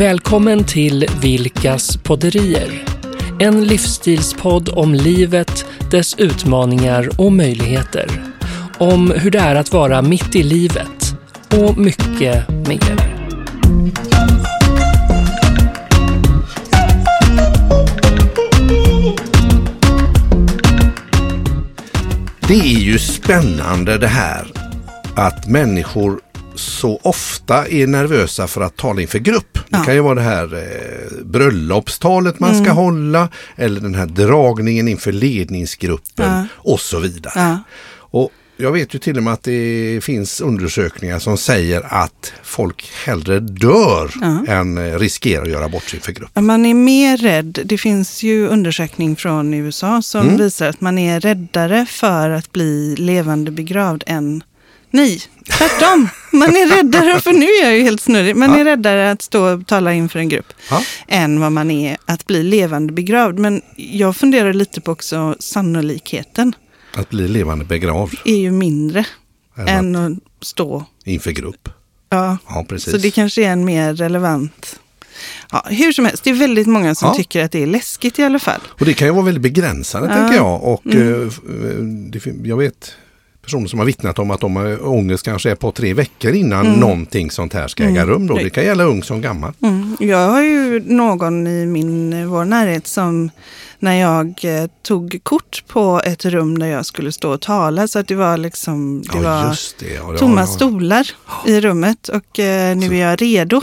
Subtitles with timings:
[0.00, 2.84] Välkommen till Vilkas podderier.
[3.40, 8.06] En livsstilspodd om livet, dess utmaningar och möjligheter.
[8.78, 11.16] Om hur det är att vara mitt i livet
[11.52, 12.96] och mycket mer.
[22.40, 24.46] Det är ju spännande det här
[25.16, 26.20] att människor
[26.54, 29.54] så ofta är nervösa för att tala inför grupp.
[29.54, 29.84] Det Ja.
[29.84, 32.64] kan ju vara det här eh, bröllopstalet man Mm.
[32.64, 36.44] ska hålla eller den här dragningen inför ledningsgruppen Ja.
[36.56, 37.32] och så vidare.
[37.36, 37.58] Ja.
[37.96, 42.90] Och jag vet ju till och med att det finns undersökningar som säger att folk
[43.06, 44.44] hellre dör Ja.
[44.52, 46.30] än eh, riskerar att göra bort sig för grupp.
[46.34, 47.58] Ja, Man är mer rädd.
[47.64, 50.36] Det finns ju undersökning från USA som Mm.
[50.38, 54.42] visar att man är räddare för att bli levande begravd än
[54.90, 55.20] ni.
[55.50, 56.08] Tvärtom.
[56.32, 58.58] Man är räddare, för nu är jag ju helt snurrig, man Ja.
[58.58, 60.82] är räddare att stå och tala inför en grupp Ja.
[61.08, 63.38] än vad man är att bli levande begravd.
[63.38, 66.52] Men jag funderar lite på också sannolikheten
[66.94, 69.04] Att bli levande begravd är ju mindre
[69.56, 70.84] än än att stå.
[71.04, 71.68] inför grupp.
[72.08, 72.38] Ja.
[72.48, 72.90] Ja, precis.
[72.92, 74.76] Så det kanske är en mer relevant...
[75.52, 77.14] Ja, hur som helst, det är väldigt många som Ja.
[77.14, 78.60] tycker att det är läskigt i alla fall.
[78.68, 80.14] Och det kan ju vara väldigt begränsande Ja.
[80.16, 80.62] tänker jag.
[80.64, 81.12] Och Mm.
[81.12, 82.92] eh, eh, det, jag vet
[83.42, 86.66] personer som har vittnat om att de har ångest kanske ett par tre veckor innan
[86.66, 86.80] Mm.
[86.80, 88.06] någonting sånt här ska äga Mm.
[88.06, 88.26] rum.
[88.26, 88.34] Då.
[88.34, 89.52] Det kan gälla ung som gammal.
[89.62, 89.96] Mm.
[90.00, 93.30] Jag har ju någon i min, vår närhet som
[93.80, 97.98] när jag eh, tog kort på ett rum där jag skulle stå och tala så
[97.98, 99.94] att det var liksom det Ja, var det.
[99.94, 100.46] Ja, ja, tomma ja.
[100.46, 101.10] stolar
[101.46, 103.60] i rummet och eh, nu Så- är jag redo.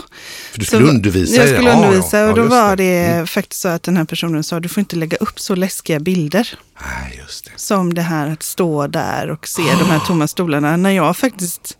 [0.52, 1.36] För du skulle Så- undervisa.
[1.36, 3.26] Jag skulle undervisa och då var det Mm.
[3.26, 6.48] faktiskt så att den här personen sa du får inte lägga upp så läskiga bilder.
[6.82, 7.50] Nej, just det.
[7.56, 10.76] Som det här att stå där och se de här tomma stolarna.
[10.76, 11.76] När jag faktiskt,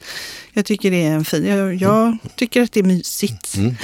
[0.52, 3.56] jag tycker det är en fin, jag, jag tycker att det är mysigt.
[3.56, 3.74] Mm.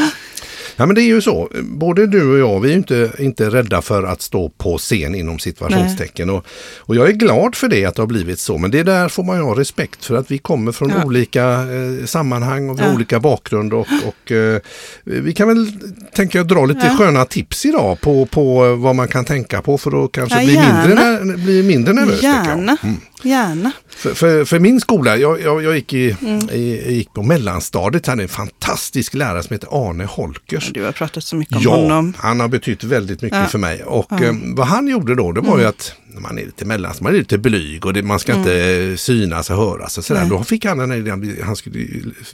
[0.76, 1.50] Ja men det är ju så.
[1.62, 5.38] Både du och jag, vi är inte, inte rädda för att stå på scen inom
[5.38, 6.30] situationstecken.
[6.30, 6.46] Och,
[6.78, 8.58] och jag är glad för det att det har blivit så.
[8.58, 11.04] Men det där får man ju ha respekt för att vi kommer från Ja.
[11.04, 12.94] olika eh, sammanhang och Ja.
[12.94, 13.72] olika bakgrund.
[13.74, 14.60] Och, och eh,
[15.04, 15.66] vi kan väl,
[16.14, 16.96] tänker jag, dra lite Ja.
[16.98, 21.36] sköna tips idag på, på vad man kan tänka på för att kanske bli, mindre,
[21.36, 22.22] bli mindre nervös.
[22.22, 22.96] Gärna, Mm.
[23.24, 23.72] Gärna.
[23.96, 26.50] För, för, för min skola, jag, jag, jag, gick i, Mm.
[26.50, 30.70] i, jag gick på mellanstadiet, hade en fantastisk lärare som heter Arne Holkers.
[30.74, 32.14] Du har pratat så mycket om Ja, honom.
[32.18, 33.46] han har betytt väldigt mycket Ja.
[33.46, 33.82] för mig.
[33.84, 34.24] Och Ja.
[34.24, 37.18] eh, vad han gjorde då, det var ju att man är lite mellan, man är
[37.18, 40.20] lite blyg och det, man ska inte eh, synas och höras och sådär.
[40.20, 40.30] Nej.
[40.30, 41.78] Då fick han den här idén, han skulle,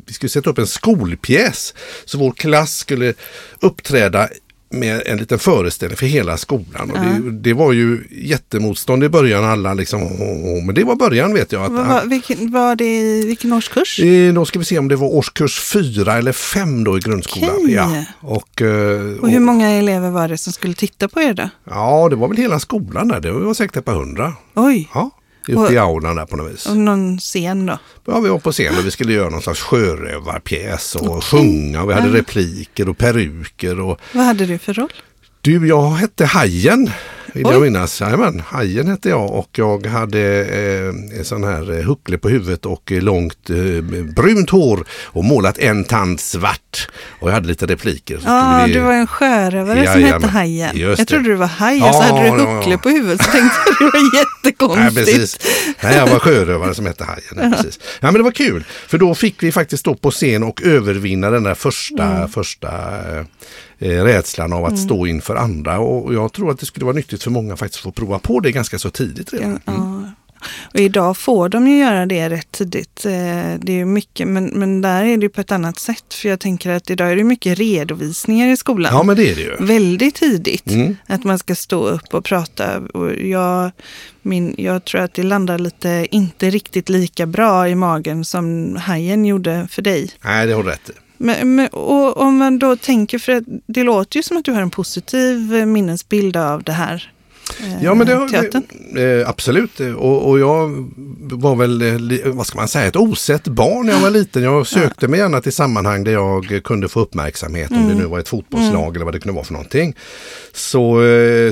[0.07, 1.75] vi skulle sätta upp en skolpjäs.
[2.05, 3.15] Så vår klass skulle
[3.61, 4.29] uppträda
[4.73, 6.91] med en liten föreställning för hela skolan.
[6.91, 10.65] Och det, det var ju jättemotstånd i början, alla liksom, åh, åh.
[10.67, 11.63] men det var början vet jag.
[11.65, 13.99] Att, Vad- vad- vilken, var det i vilken årskurs?
[14.01, 17.51] Eh, Då ska vi se om det var årskurs fyra eller fem då i grundskolan.
[17.63, 17.75] Okej.
[17.75, 18.05] Ja.
[18.21, 21.49] Och, eh, Och hur många elever var det som skulle titta på er då?
[21.71, 23.21] Ja, det var väl hela skolan där.
[23.21, 24.33] Det var säkert ett par hundra.
[24.55, 25.11] Oj, Ja,
[25.53, 26.67] uppe i aulan där på något vis.
[26.67, 27.79] och någon scen då?
[28.07, 31.83] Ja, vi var på scen och vi skulle göra någon slags sjörövarpjäs och sjunga.
[31.83, 32.15] Och vi hade Ja.
[32.15, 33.81] repliker och peruker.
[33.81, 34.01] Och...
[34.13, 34.93] Vad hade du för roll?
[35.41, 36.91] Du, jag hette Hajen.
[37.35, 37.53] Vill Oj.
[37.53, 38.01] jag minnas.
[38.01, 42.67] Jajamän, Hajen hette jag och jag hade eh, en sån här eh, huckle på huvudet
[42.67, 46.89] och eh, långt eh, brunt hår och målat en tand svart.
[47.21, 48.17] Och jag hade lite repliker.
[48.19, 50.77] Så Ja, vi- du var en sjörövare som hette Hajen.
[50.77, 51.05] just Jag det.
[51.05, 52.57] trodde du var haj och Ja, så hade du ja, ja.
[52.57, 53.23] huckle på huvudet.
[53.25, 55.07] Så tänkte jag det var Nej, jättekonstigt.
[55.07, 55.39] precis.
[55.83, 57.23] Nej, jag var sjörövare som hette Hajen.
[57.37, 57.79] Nej, precis.
[58.01, 58.65] Ja, men det var kul.
[58.89, 62.29] För då fick vi faktiskt stå på scen och övervinna den där första, Mm.
[62.29, 63.25] första eh,
[63.81, 65.79] rädslan av att stå inför andra.
[65.79, 68.41] Och jag tror att det skulle vara nyttigt för många faktiskt att få prova på
[68.41, 69.61] det ganska så tidigt redan.
[69.67, 70.07] Mm.
[70.75, 73.05] Och idag får de ju göra det rätt tidigt.
[73.05, 73.13] Eh,
[73.61, 76.15] Det är mycket, men, men där är det på ett annat sätt.
[76.15, 78.93] För jag tänker att idag är det mycket redovisningar i skolan.
[78.95, 79.57] Ja, men det är det ju.
[79.61, 80.71] Väldigt tidigt.
[80.71, 80.97] Mm.
[81.07, 82.79] Att man ska stå upp och prata.
[82.79, 83.71] Och jag,
[84.23, 89.25] min, jag tror att det landar lite, inte riktigt lika bra i magen som hajen
[89.25, 90.11] gjorde för dig.
[90.25, 90.93] Nej, det har du rätt i.
[91.23, 94.63] Men, men, och om man då tänker, för det låter ju som att du har
[94.63, 97.13] en positiv minnesbild av det här.
[97.61, 98.29] eh, Ja, men det har
[99.21, 99.81] eh, absolut.
[99.81, 100.89] Och, och jag
[101.33, 104.43] var väl, eh, vad ska man säga, ett osett barn när jag var liten.
[104.43, 107.71] Jag sökte mig gärna till sammanhang där jag kunde få uppmärksamhet.
[107.71, 107.89] Om Mm.
[107.89, 109.95] det nu var ett fotbollslag eller vad det kunde vara för någonting.
[110.53, 111.01] Så,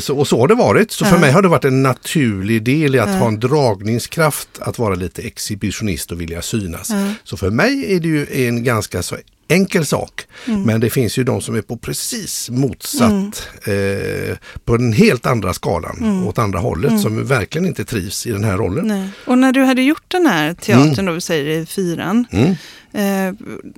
[0.00, 0.90] så, och så har det varit.
[0.90, 4.78] Så för mig har det varit en naturlig del i att ha en dragningskraft, att
[4.78, 6.90] vara lite exhibitionist och vilja synas.
[7.24, 9.16] Så för mig är det ju en ganska så
[9.48, 10.26] enkel sak.
[10.46, 10.62] Mm.
[10.62, 15.54] Men det finns ju de som är på precis motsatt, eh, på den helt andra
[15.54, 18.84] skalan, åt andra hållet, som verkligen inte trivs i den här rollen.
[18.84, 19.00] Mm.
[19.00, 19.10] Nej.
[19.24, 22.54] Och när du hade gjort den här teatern, då vi säger i fyran, Mm.
[22.92, 23.34] Eh,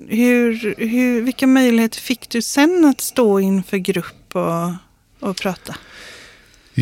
[0.08, 4.72] hur, hur, vilka möjligheter fick du sen att stå inför grupp och,
[5.28, 5.74] och prata?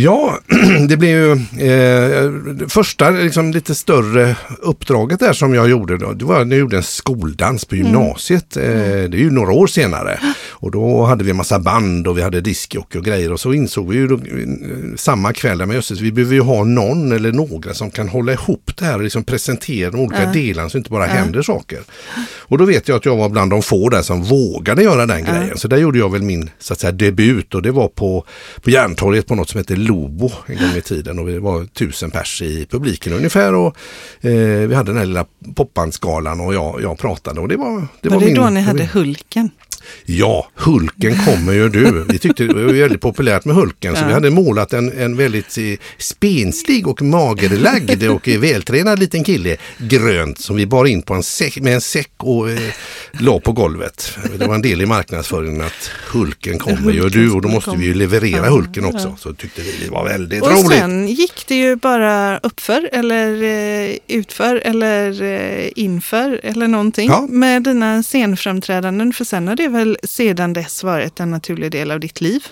[0.01, 0.39] Ja,
[0.89, 1.33] det blev ju
[1.71, 5.99] eh, första liksom, lite större uppdraget där som jag gjorde.
[5.99, 8.57] Då, det var när jag gjorde en skoldans på gymnasiet.
[8.57, 8.71] Mm.
[8.71, 10.21] Eh, det är ju några år senare.
[10.61, 13.53] Och då hade vi en massa band och vi hade diskjockey och grejer och så
[13.53, 14.21] insåg vi ju då, eh,
[14.97, 18.71] samma kväll, men just vi behöver ju ha någon eller några som kan hålla ihop
[18.77, 20.33] det här och liksom presentera de olika mm.
[20.33, 21.17] delarna så inte bara mm.
[21.17, 21.79] händer saker.
[22.39, 25.25] Och då vet jag att jag var bland de få där som vågade göra den
[25.25, 25.59] grejen.
[25.59, 28.25] Så där gjorde jag väl min så att säga, debut och det var på,
[28.63, 32.11] på Järntorget på något som heter Lobo en gång i tiden och vi var tusen
[32.11, 33.77] pers i publiken ungefär och
[34.21, 34.33] eh,
[34.69, 37.87] vi hade den här lilla popbandsgalan och jag, jag pratade och det var...
[38.01, 39.51] Det var, var det min, då ni hade Hulken?
[40.05, 42.05] Ja, Hulken kommer ju du.
[42.09, 45.59] Vi tyckte det var väldigt populärt med Hulken så vi hade målat en, en väldigt
[45.59, 45.65] eh,
[45.99, 51.61] spenslig och magerlagd och vältränad liten kille grönt som vi bar in på en säck,
[51.61, 52.59] med en säck och eh,
[53.13, 54.19] la på golvet.
[54.39, 57.87] Det var en del i marknadsföringen att Hulken kommer ju du och då måste vi
[57.87, 59.17] ju leverera Hulken också.
[59.19, 60.65] Så tyckte vi det var väldigt och roligt.
[60.65, 67.09] Och sen gick det ju bara uppför eller eh, utför eller eh, inför eller någonting
[67.09, 67.27] ja.
[67.29, 72.01] med dina scenframträdanden för sen har det väl sedan dess varit en naturlig del av
[72.01, 72.47] ditt liv?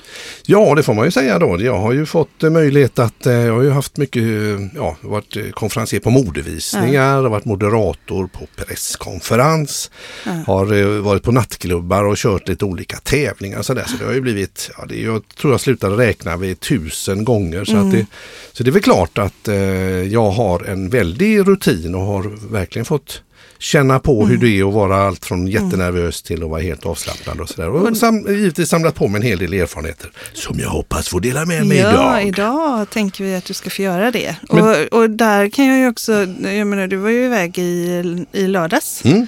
[0.46, 1.62] Ja, det får man ju säga då.
[1.62, 4.96] Jag har ju fått eh, möjlighet att, eh, jag har ju haft mycket, eh, ja,
[5.00, 7.28] varit konferenser på modevisningar, ja.
[7.28, 9.90] varit moderator på presskonferens,
[10.24, 10.32] ja.
[10.46, 13.84] har varit på nattklubbar och kört lite olika tävlingar och sådär.
[13.86, 17.64] Så det har ju blivit, ja, det, jag tror jag slutade räkna vid tusen gånger.
[17.64, 17.86] Så, mm.
[17.86, 18.06] att det,
[18.52, 19.56] så det är väl klart att eh,
[20.02, 23.22] jag har en väldig rutin och har verkligen fått
[23.58, 24.28] känna på mm.
[24.28, 25.52] hur det är att vara allt från mm.
[25.52, 27.68] jättenervös till att vara helt avslappnad och sådär.
[27.68, 31.44] Och sam, givetvis samlat på mig en hel del erfarenheter som jag hoppas få dela
[31.44, 32.04] med mig ja, idag.
[32.04, 34.36] Ja, idag tänker vi att du ska få göra det.
[34.50, 36.12] Men, och, och, där kan jag ju också,
[36.42, 39.04] jag menar du var ju iväg i, i lördags.
[39.04, 39.26] Mm.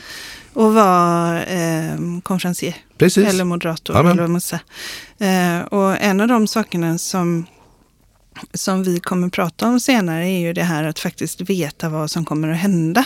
[0.52, 2.76] Och var eh, konferencier.
[2.98, 3.28] Precis.
[3.28, 3.96] Eller moderator.
[3.96, 4.18] Amen.
[4.18, 4.62] Eller säger.
[5.58, 7.46] Eh, och en av de sakerna som
[8.54, 12.24] som vi kommer prata om senare är ju det här att faktiskt veta vad som
[12.24, 13.04] kommer att hända.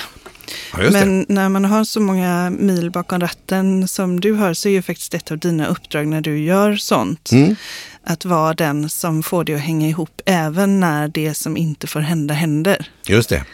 [0.78, 4.72] Ja, Men när man har så många mil bakom ratten som du har så är
[4.72, 7.56] ju faktiskt ett av dina uppdrag när du gör sånt mm.
[8.04, 12.00] att vara den som får det att hänga ihop även när det som inte får
[12.00, 12.90] hända händer.
[13.06, 13.44] Just det.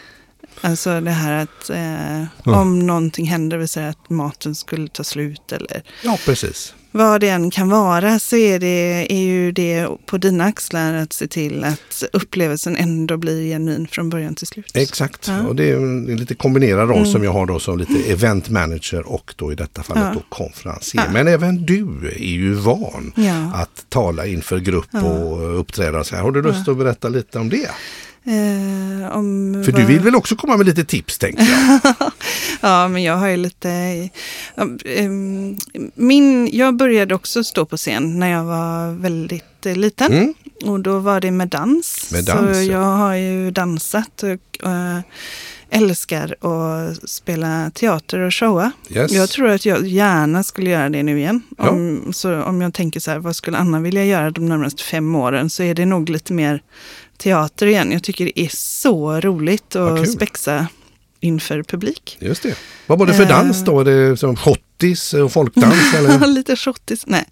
[0.61, 2.29] Alltså det här att eh, mm.
[2.45, 7.29] om någonting händer, vill säga att maten skulle ta slut eller ja, precis vad det
[7.29, 11.63] än kan vara så är, det, är ju det på dina axlar att se till
[11.63, 14.71] att upplevelsen ändå blir genuin från början till slut.
[14.73, 15.47] Exakt, ja.
[15.47, 17.11] och det är en lite kombinerad roll mm.
[17.11, 20.13] som jag har då som lite event manager och då i detta fallet ja.
[20.13, 21.03] då konferencier.
[21.05, 21.11] Ja.
[21.11, 23.13] Men även du är ju van
[23.53, 26.03] att tala inför grupp och uppträda.
[26.03, 26.23] Så här.
[26.23, 27.69] Har du lust att berätta lite om det?
[28.29, 29.81] Eh, om För vad...
[29.81, 31.93] du vill väl också komma med lite tips tänkte jag?
[32.61, 33.69] ja, men jag har ju lite...
[34.85, 35.09] Eh,
[35.95, 40.13] min, jag började också stå på scen när jag var väldigt eh, liten.
[40.13, 40.33] Mm.
[40.65, 42.09] Och då var det med dans.
[42.11, 44.99] Med dans Så jag har ju dansat och äh,
[45.69, 48.71] älskar att spela teater och showa.
[48.89, 49.11] Yes.
[49.11, 51.41] Jag tror att jag gärna skulle göra det nu igen.
[51.57, 52.13] Om, ja.
[52.13, 55.49] så om jag tänker så här, vad skulle Anna vilja göra de närmaste fem åren
[55.49, 56.61] så är det nog lite mer
[57.19, 57.91] teater igen.
[57.91, 60.67] Jag tycker det är så roligt att spexa
[61.19, 62.17] inför publik.
[62.19, 62.55] Just det.
[62.87, 63.73] Vad var det för dans då?
[63.73, 65.93] Var det som schottis och folkdans?
[65.95, 66.27] eller?
[66.27, 67.25] Lite schottis, nej.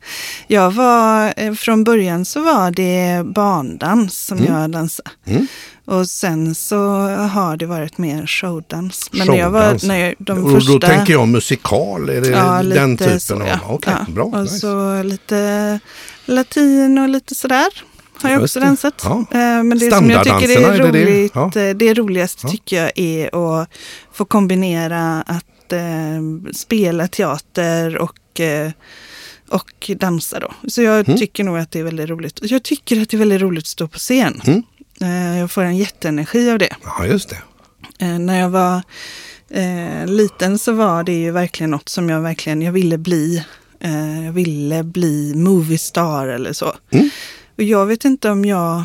[0.48, 4.53] Jag var, eh, från början så var det barndans som mm.
[4.53, 5.10] jag dansade.
[5.25, 5.48] Mm.
[5.86, 6.77] Och sen så
[7.08, 9.10] har det varit mer showdans.
[9.12, 9.39] Men showdans.
[9.39, 10.74] Jag var, när jag, de och första...
[10.74, 13.48] Då tänker jag musikal, är det ja, den typen så, av?
[13.48, 13.74] Ja.
[13.74, 14.13] Okay, ja.
[14.13, 14.24] bra.
[14.24, 14.60] Och nice.
[14.60, 15.79] så lite
[16.25, 17.67] latin och lite sådär
[18.21, 19.01] har jag också dansat.
[19.03, 19.25] Ja.
[19.31, 21.29] Eh, men det som jag tycker är roligt, är det?
[21.33, 21.62] Ja.
[21.62, 23.69] Eh, det roligaste tycker jag är att
[24.13, 28.71] få kombinera att eh, spela teater och, eh,
[29.50, 30.53] och dansa då.
[30.67, 31.19] Så jag mm.
[31.19, 32.39] tycker nog att det är väldigt roligt.
[32.41, 34.41] Jag tycker att det är väldigt roligt att stå på scen.
[34.45, 34.63] Mm.
[35.01, 36.75] Eh, jag får en jätteenergi av det.
[36.83, 37.38] Ja, just det.
[38.05, 38.81] Eh, när jag var
[40.05, 43.43] liten så var det ju verkligen något som jag verkligen, jag ville bli.
[44.25, 46.75] jag ville bli movie star eller så.
[46.91, 47.09] Mm.
[47.57, 48.83] Och jag vet inte om jag,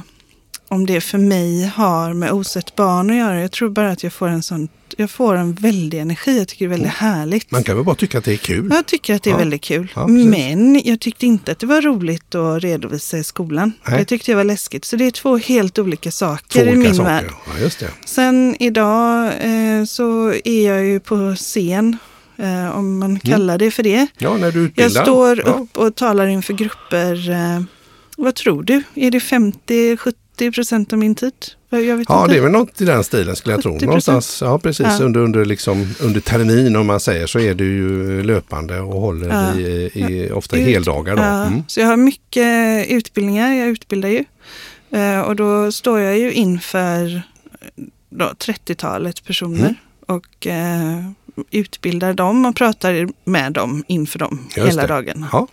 [0.68, 3.40] om det för mig har med osett barn att göra.
[3.40, 6.38] Jag tror bara att jag får en sån, jag får en väldig energi.
[6.38, 7.50] Jag tycker det är väldigt härligt.
[7.50, 8.70] Man kan väl bara tycka att det är kul?
[8.72, 9.38] Jag tycker att det är ja.
[9.38, 9.92] väldigt kul.
[9.94, 13.72] Ja, Men jag tyckte inte att det var roligt att redovisa i skolan.
[13.88, 13.98] Nej.
[13.98, 14.84] Jag tyckte det var läskigt.
[14.84, 17.10] Så det är två helt olika saker två i min saker.
[17.10, 17.30] värld.
[17.46, 17.90] Ja, just det.
[18.04, 21.96] Sen idag eh, så är jag ju på scen
[22.36, 23.20] eh, om man mm.
[23.20, 24.06] kallar det för det.
[24.18, 25.00] Ja, när du utbildar.
[25.00, 27.62] Jag står upp och talar inför grupper eh,
[28.16, 28.82] vad tror du?
[28.94, 31.32] Är det 50, 70, 70 procent av min tid.
[31.70, 32.26] ja, inte.
[32.28, 33.78] det är väl något i den stilen skulle jag tro.
[33.78, 35.04] Någonstans, ja precis, ja.
[35.04, 39.28] Under, under, liksom, under termin om man säger så är du ju löpande och håller
[39.28, 39.54] ja.
[39.60, 41.16] i, i, ofta i heldagar.
[41.16, 41.22] Då.
[41.22, 41.62] Mm.
[41.66, 44.24] Så jag har mycket utbildningar, jag utbildar ju.
[44.90, 47.22] Eh, och då står jag ju inför
[48.10, 49.58] 30-talet personer.
[49.58, 49.74] Mm.
[50.06, 51.10] Och eh,
[51.50, 54.88] utbildar dem och pratar med dem inför dem just hela det.
[54.88, 55.26] dagen.
[55.32, 55.48] Ja,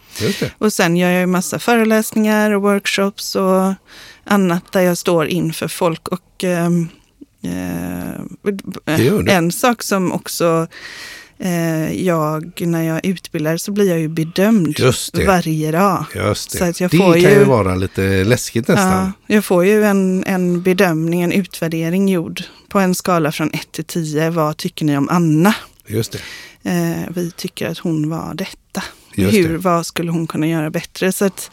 [0.58, 3.74] och sen gör jag massa föreläsningar och workshops och
[4.24, 6.08] annat där jag står inför folk.
[6.08, 6.88] Och ehm,
[7.44, 10.68] eh, en sak som också
[11.40, 14.80] eh, jag, när jag utbildar så blir jag ju bedömd
[15.28, 16.06] varje dag.
[16.16, 16.58] Just det.
[16.58, 19.14] Så att jag det får kan ju, vara lite läskigt nästan.
[19.28, 23.72] Ja, jag får ju en, en bedömning, en utvärdering gjord på en skala från 1
[23.72, 24.30] till 10.
[24.30, 25.56] Vad tycker ni om Anna?
[25.90, 26.20] Just det.
[26.70, 28.84] Eh, vi tycker att hon var detta.
[29.16, 29.58] Just Hur, det.
[29.58, 31.12] Vad skulle hon kunna göra bättre?
[31.12, 31.52] Så att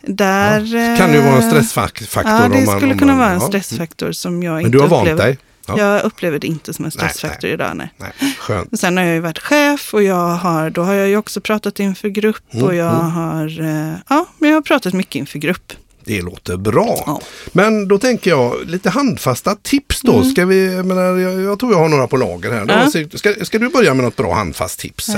[0.00, 0.96] där, ja.
[0.96, 2.08] Kan det vara en stressfaktor?
[2.24, 4.88] Ja, det man, skulle kunna man, vara en stressfaktor som jag Men inte du har
[4.88, 5.38] vant dig?
[5.66, 5.78] Ja.
[5.78, 7.76] Jag upplever det inte som en stressfaktor nej, idag.
[7.76, 7.92] Nej.
[7.96, 8.36] nej.
[8.38, 8.80] Skönt.
[8.80, 11.80] Sen har jag ju varit chef och jag har, då har jag ju också pratat
[11.80, 13.10] inför grupp mm, och jag mm.
[13.10, 15.72] har, eh, ja, men jag har pratat mycket inför grupp.
[16.04, 17.02] Det låter bra.
[17.06, 17.20] Ja.
[17.52, 20.12] Men då tänker jag lite handfasta tips då.
[20.12, 20.24] Mm.
[20.24, 22.66] Ska vi, jag, menar, jag, jag, tror jag har några på lager här.
[22.68, 23.08] Ja.
[23.18, 25.08] Ska, ska, du börja med något bra handfast tips?
[25.08, 25.14] Uh,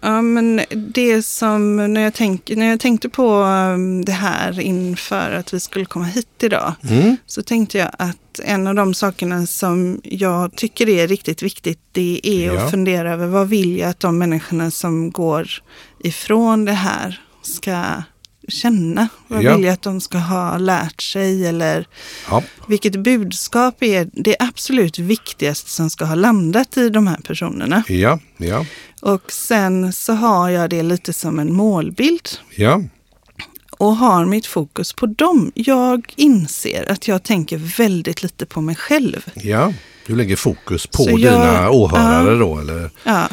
[0.00, 5.30] ja, men det som när jag, tänk, när jag tänkte på um, det här inför
[5.30, 6.74] att vi skulle komma hit idag.
[6.90, 7.16] Mm.
[7.26, 12.20] Så tänkte jag att en av de sakerna som jag tycker är riktigt viktigt det
[12.22, 12.60] är ja.
[12.60, 15.48] att fundera över vad vill jag att de människorna som går
[15.98, 18.02] ifrån det här ska
[18.50, 19.08] känna?
[19.28, 19.56] Vad ja.
[19.56, 21.46] vill jag att de ska ha lärt sig?
[21.46, 21.86] Eller
[22.30, 22.42] ja.
[22.66, 27.82] vilket budskap är det absolut viktigaste som ska ha landat i de här personerna?
[27.88, 28.66] Ja, ja.
[29.02, 32.28] Och sen så har jag det lite som en målbild.
[32.56, 32.82] Ja.
[33.78, 35.52] Och har mitt fokus på dem.
[35.54, 39.30] Jag inser att jag tänker väldigt lite på mig själv.
[39.34, 39.72] Ja,
[40.06, 42.58] du lägger fokus på så dina jag, åhörare ja, då?
[42.58, 42.90] Eller?
[43.04, 43.28] Ja.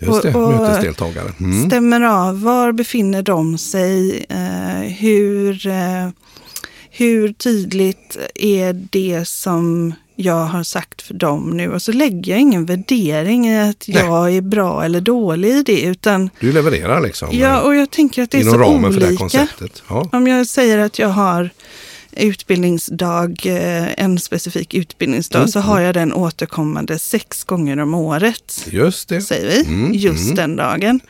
[0.00, 1.32] Just det, och, mötesdeltagare.
[1.40, 1.66] Mm.
[1.66, 4.26] Stämmer av, var befinner de sig?
[4.28, 6.08] Eh, hur, eh,
[6.90, 11.72] hur tydligt är det som jag har sagt för dem nu?
[11.72, 14.04] Och så lägger jag ingen värdering i att Nej.
[14.04, 15.82] jag är bra eller dålig i det.
[15.82, 17.28] Utan, du levererar liksom?
[17.32, 18.92] Ja, och jag tänker att det är så olika.
[18.92, 19.82] För det konceptet.
[19.88, 20.08] Ja.
[20.12, 21.50] Om jag säger att jag har
[22.12, 25.48] utbildningsdag, eh, en specifik utbildningsdag, mm.
[25.48, 28.66] så har jag den återkommande sex gånger om året.
[28.70, 29.20] Just det.
[29.20, 29.74] Säger vi.
[29.74, 29.92] Mm.
[29.94, 30.34] Just mm.
[30.34, 31.00] den dagen.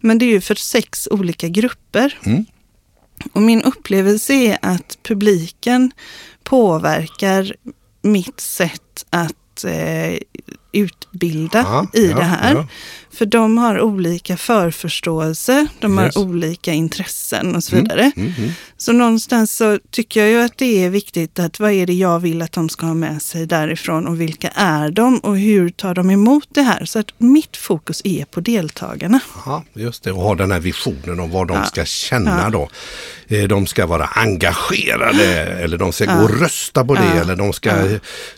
[0.00, 2.18] Men det är ju för sex olika grupper.
[2.24, 2.44] Mm.
[3.32, 5.90] Och min upplevelse är att publiken
[6.42, 7.54] påverkar
[8.02, 10.18] mitt sätt att eh,
[10.72, 12.54] utbilda Aha, i ja, det här.
[12.54, 12.66] Ja.
[13.14, 16.16] För de har olika förförståelse, de yes.
[16.16, 18.12] har olika intressen och så vidare.
[18.16, 18.50] Mm, mm, mm.
[18.76, 22.20] Så någonstans så tycker jag ju att det är viktigt att vad är det jag
[22.20, 25.94] vill att de ska ha med sig därifrån och vilka är de och hur tar
[25.94, 26.84] de emot det här?
[26.84, 29.20] Så att mitt fokus är på deltagarna.
[29.46, 31.64] Ja, just det, och ha den här visionen om vad de ja.
[31.64, 32.50] ska känna ja.
[32.50, 32.68] då.
[33.36, 37.52] Eh, de ska vara engagerade eller de ska gå och rösta på det eller de
[37.52, 37.72] ska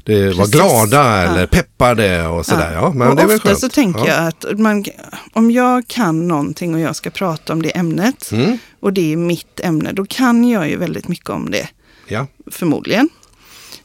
[0.05, 2.73] det, vara glada eller peppade och sådär.
[2.73, 2.93] Ja.
[2.95, 3.61] men och det är väl ofta skönt.
[3.61, 4.85] så tänker jag att man,
[5.33, 8.59] om jag kan någonting och jag ska prata om det ämnet mm.
[8.81, 11.69] och det är mitt ämne, då kan jag ju väldigt mycket om det.
[12.07, 12.27] Ja.
[12.51, 13.09] Förmodligen.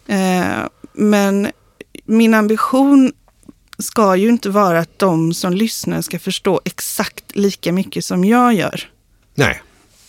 [0.08, 1.52] Eh, men
[2.06, 3.14] min ambition
[3.78, 8.54] ska ju inte vara att de som lyssnar ska förstå exakt lika mycket som jag
[8.54, 8.90] gör.
[9.36, 9.62] Nej.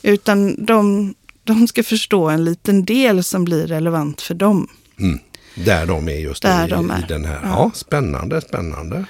[0.02, 1.14] Utan de,
[1.44, 4.68] de ska förstå en liten del som blir relevant för dem.
[4.98, 5.18] Mm.
[5.54, 6.98] Där de är just Där i, de är.
[6.98, 7.40] i den här.
[7.42, 7.48] Ja.
[7.48, 7.70] ja.
[7.74, 9.04] spännande, spännande.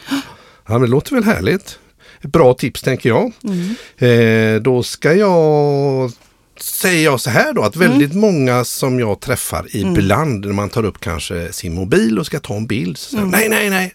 [0.67, 1.79] Ja, men det låter väl härligt.
[2.21, 3.33] Ett bra tips tänker jag.
[3.45, 3.75] Mm.
[3.99, 6.13] Eh, då ska jag
[6.61, 8.21] säger jag så här då att väldigt mm.
[8.21, 10.41] många som jag träffar ibland mm.
[10.41, 12.99] när man tar upp kanske sin mobil och ska ta en bild.
[12.99, 13.31] Så säger, mm.
[13.31, 13.95] Nej, nej, nej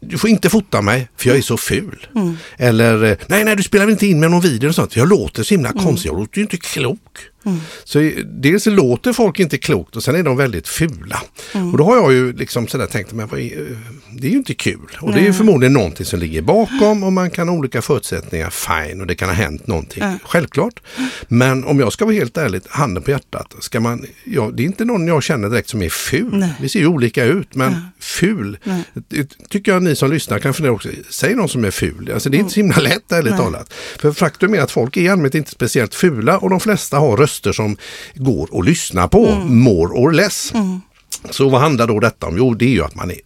[0.00, 2.06] du får inte fota mig för jag är så ful.
[2.14, 2.36] Mm.
[2.56, 4.96] Eller, nej, nej, du spelar inte in med någon video och sånt.
[4.96, 5.84] Jag låter så himla mm.
[5.84, 7.18] konstig, jag låter ju inte klok.
[7.44, 7.58] Mm.
[7.84, 11.22] Så dels låter folk inte klokt och sen är de väldigt fula.
[11.54, 11.72] Mm.
[11.72, 13.76] Och då har jag ju liksom sådär tänkt, men är,
[14.12, 14.98] det är ju inte kul.
[15.00, 15.22] Och Nej.
[15.22, 19.06] det är förmodligen någonting som ligger bakom och man kan ha olika förutsättningar, fine, och
[19.06, 20.18] det kan ha hänt någonting, ja.
[20.24, 20.80] självklart.
[21.28, 24.64] Men om jag ska vara helt ärlig, handen på hjärtat, ska man, ja, det är
[24.64, 26.36] inte någon jag känner direkt som är ful.
[26.38, 26.52] Nej.
[26.60, 27.78] Vi ser ju olika ut, men ja.
[28.00, 28.58] ful,
[29.08, 32.10] det tycker jag ni som lyssnar kan fundera också, säg någon som är ful.
[32.14, 33.40] Alltså det är inte så himla lätt ärligt Nej.
[33.40, 33.72] talat.
[33.98, 37.16] För faktum är att folk är i allmänhet inte speciellt fula och de flesta har
[37.34, 37.76] röster som
[38.14, 39.58] går att lyssna på, mm.
[39.58, 40.54] more or less.
[40.54, 40.80] Mm.
[41.30, 42.36] Så vad handlar då detta om?
[42.38, 43.18] Jo, det är ju att man är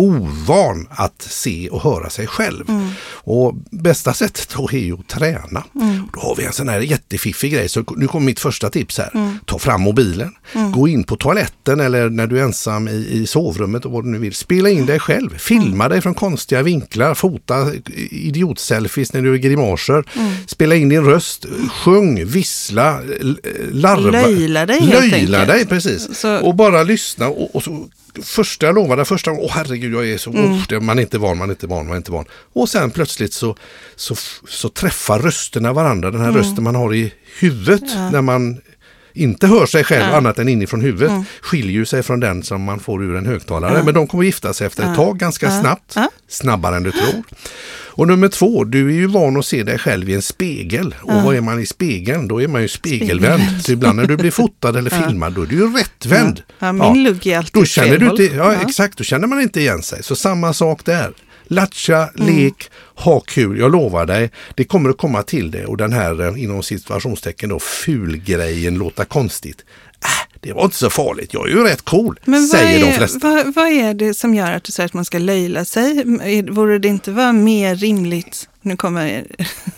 [0.00, 2.70] ovan att se och höra sig själv.
[2.70, 2.88] Mm.
[3.12, 5.64] Och bästa sättet då är ju att träna.
[5.74, 6.08] Mm.
[6.12, 9.10] Då har vi en sån här jättefiffig grej, så nu kommer mitt första tips här.
[9.14, 9.38] Mm.
[9.44, 10.72] Ta fram mobilen, mm.
[10.72, 14.08] gå in på toaletten eller när du är ensam i, i sovrummet och vad du
[14.08, 14.34] nu vill.
[14.34, 17.72] Spela in dig själv, filma dig från konstiga vinklar, fota
[18.10, 20.04] idiotselfies när du gör grimaser.
[20.16, 20.32] Mm.
[20.46, 23.00] Spela in din röst, sjung, vissla,
[23.72, 24.10] larva.
[24.10, 26.18] Löjla dig helt Löjla dig, precis.
[26.18, 26.40] Så...
[26.40, 27.88] Och bara lyssna och, och så
[28.22, 30.62] första jag lovade, första åh herregud jag är så, mm.
[30.72, 32.24] oh, man är inte van, man är inte van, man är inte van.
[32.52, 33.56] Och sen plötsligt så,
[33.96, 34.14] så,
[34.48, 36.40] så träffar rösterna varandra, den här mm.
[36.40, 38.10] rösten man har i huvudet ja.
[38.10, 38.60] när man
[39.12, 40.16] inte hör sig själv ja.
[40.16, 41.24] annat än inifrån huvudet mm.
[41.40, 43.78] skiljer sig från den som man får ur en högtalare.
[43.78, 43.84] Ja.
[43.84, 45.96] Men de kommer gifta sig efter ett tag ganska snabbt,
[46.28, 47.22] snabbare än du tror.
[48.00, 50.94] Och nummer två, du är ju van att se dig själv i en spegel.
[51.02, 52.28] Och vad är man i spegeln?
[52.28, 53.42] Då är man ju spegelvänd.
[53.42, 53.62] Spegel.
[53.62, 56.42] Så ibland när du blir fotad eller filmad, då är du ju rättvänd.
[56.58, 59.60] Ja, min lugg är alltid då känner du inte, ja, exakt, då känner man inte
[59.60, 60.02] igen sig.
[60.02, 61.12] Så samma sak där.
[61.50, 62.36] Latcha, mm.
[62.36, 63.58] lek, ha kul.
[63.58, 67.48] Jag lovar dig, det kommer att komma till det och den här eh, inom situationstecken
[67.48, 69.64] då fulgrejen låta konstigt.
[70.04, 72.92] Äh, det var inte så farligt, jag är ju rätt cool, Men säger är, de
[72.92, 73.18] flesta.
[73.22, 76.04] Vad, vad, är det som gör att du säger att man ska löjla sig?
[76.50, 79.26] Vore det inte vara mer rimligt, nu kommer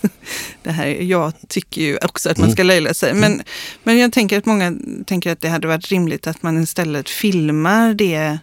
[0.62, 2.55] det här, jag tycker ju också att man mm.
[2.55, 3.47] ska löjla sig, men, mm.
[3.83, 4.75] men jag tänker att många
[5.07, 8.38] tänker att det hade varit rimligt att man istället filmar det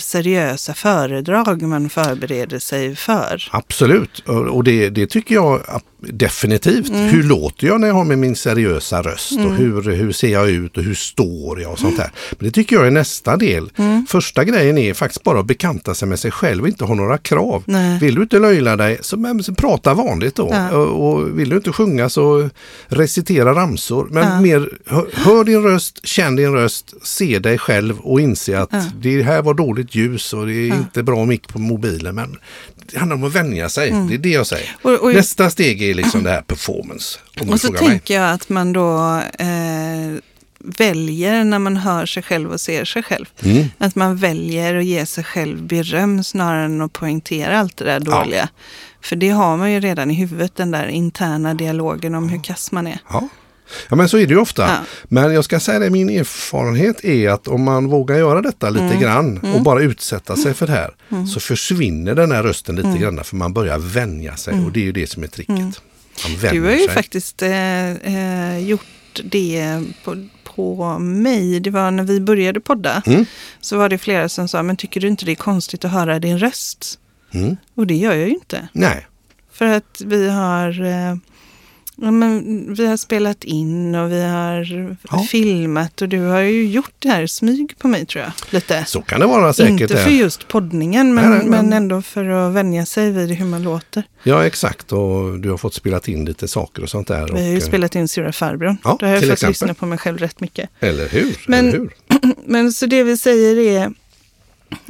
[0.00, 3.48] seriösa föredrag man förbereder sig för.
[3.50, 5.60] Absolut, och det, det tycker jag
[6.08, 6.88] definitivt.
[6.88, 7.08] Mm.
[7.08, 9.46] Hur låter jag när jag har med min seriösa röst mm.
[9.46, 12.10] och hur, hur ser jag ut och hur står jag och sånt där.
[12.30, 13.70] Men det tycker jag är nästa del.
[13.76, 14.06] Mm.
[14.08, 17.18] Första grejen är faktiskt bara att bekanta sig med sig själv och inte ha några
[17.18, 17.62] krav.
[17.66, 17.98] Nej.
[17.98, 20.48] Vill du inte löjla dig så, men, så prata vanligt då.
[20.52, 20.76] Ja.
[20.76, 22.50] Och, vill du inte sjunga så
[22.88, 24.08] recitera ramsor.
[24.10, 24.40] Men ja.
[24.40, 28.82] mer hör, hör, din röst, känn din röst, se dig själv och inse att ja.
[29.00, 32.14] det här var dåligt ljus och det är inte bra mick på mobilen.
[32.14, 32.36] Men
[32.86, 33.90] det handlar om att vänja sig.
[33.90, 34.08] Mm.
[34.08, 34.76] Det är det jag säger.
[34.82, 37.18] Och, och, Nästa steg är liksom det här performance.
[37.48, 40.18] Och så tänker jag att man då eh,
[40.58, 43.26] väljer när man hör sig själv och ser sig själv.
[43.42, 43.64] Mm.
[43.78, 48.00] Att man väljer att ge sig själv beröm snarare än att poängtera allt det där
[48.00, 48.40] dåliga.
[48.40, 48.48] Ja.
[49.00, 52.72] För det har man ju redan i huvudet, den där interna dialogen om hur kass
[52.72, 52.98] man är.
[53.08, 53.28] Ja.
[53.88, 54.62] Ja men så är det ju ofta.
[54.62, 54.78] Ja.
[55.04, 58.84] Men jag ska säga det, min erfarenhet är att om man vågar göra detta lite
[58.84, 59.00] mm.
[59.00, 59.62] grann och mm.
[59.62, 61.26] bara utsätta sig för det här mm.
[61.26, 63.00] så försvinner den här rösten lite mm.
[63.00, 65.58] grann för man börjar vänja sig och det är ju det som är tricket.
[65.58, 65.72] Mm.
[66.40, 66.88] Du har ju sig.
[66.88, 71.60] faktiskt eh, eh, gjort det på, på mig.
[71.60, 73.02] Det var när vi började podda.
[73.06, 73.26] Mm.
[73.60, 76.18] Så var det flera som sa, men tycker du inte det är konstigt att höra
[76.18, 76.98] din röst?
[77.74, 78.68] Och det gör jag ju inte.
[78.72, 79.06] Nej.
[79.52, 81.16] För att vi har eh,
[81.96, 85.18] Ja, men vi har spelat in och vi har ja.
[85.30, 88.32] filmat och du har ju gjort det här smyg på mig tror jag.
[88.50, 88.84] Lite.
[88.84, 89.80] Så kan det vara säkert.
[89.80, 91.68] Inte för just poddningen men, nej, nej, men...
[91.68, 94.02] men ändå för att vänja sig vid hur man låter.
[94.22, 97.26] Ja exakt och du har fått spela in lite saker och sånt där.
[97.26, 98.76] Vi har ju och, spelat in Sura farbrorn.
[98.84, 99.50] Ja, Då har jag fått exempel.
[99.50, 100.70] lyssna på mig själv rätt mycket.
[100.80, 101.44] Eller hur?
[101.46, 101.90] Men, Eller hur?
[102.46, 103.92] men så det vi säger är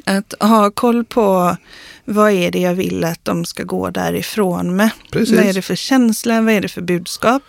[0.04, 1.56] att ha koll på
[2.04, 4.90] vad är det jag vill att de ska gå därifrån med?
[5.10, 5.36] Precis.
[5.36, 6.40] Vad är det för känsla?
[6.40, 7.42] Vad är det för budskap?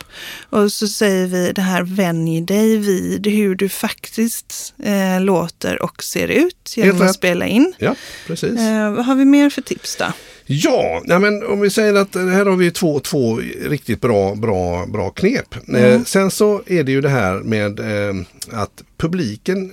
[0.49, 6.03] Och så säger vi det här, vänj dig vid hur du faktiskt eh, låter och
[6.03, 7.73] ser ut genom att spela in.
[7.77, 7.95] Ja,
[8.27, 8.59] precis.
[8.59, 10.05] Eh, vad har vi mer för tips då?
[10.45, 14.85] Ja, nej men om vi säger att här har vi två, två riktigt bra, bra,
[14.85, 15.55] bra knep.
[15.55, 15.83] Eh, mm.
[15.83, 18.13] Eh, sen så är det ju det här med eh,
[18.51, 19.71] att publiken,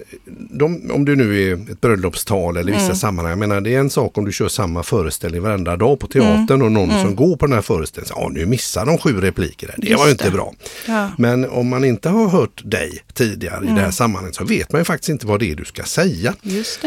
[0.50, 2.96] de, om du nu är ett bröllopstal eller vissa mm.
[2.96, 6.06] sammanhang, jag menar det är en sak om du kör samma föreställning varenda dag på
[6.06, 6.62] teatern mm.
[6.62, 7.02] och någon mm.
[7.02, 9.98] som går på den här föreställningen, ja nu missar de sju repliker där, det Just
[9.98, 10.30] var ju inte det.
[10.30, 10.54] bra.
[10.86, 11.10] Ja.
[11.18, 13.92] Men om man inte har hört dig tidigare i det här mm.
[13.92, 16.34] sammanhanget så vet man ju faktiskt inte vad det är du ska säga.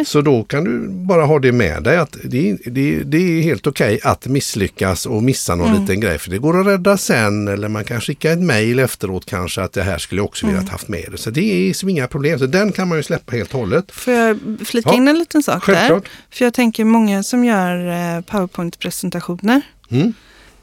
[0.06, 3.68] Så då kan du bara ha det med dig att det, det, det är helt
[3.68, 5.82] okej okay att misslyckas och missa någon mm.
[5.82, 9.26] liten grej för det går att rädda sen eller man kan skicka ett mail efteråt
[9.26, 10.72] kanske att det här skulle jag också vilja mm.
[10.72, 11.18] haft med det.
[11.18, 12.40] Så det är liksom inga problem.
[12.40, 13.92] Så den kan man ju släppa helt och hållet.
[13.92, 14.96] Får jag flika ja.
[14.96, 16.04] in en liten sak Självklart.
[16.04, 16.38] där?
[16.38, 19.62] För jag tänker många som gör eh, PowerPoint-presentationer.
[19.92, 20.14] Mm.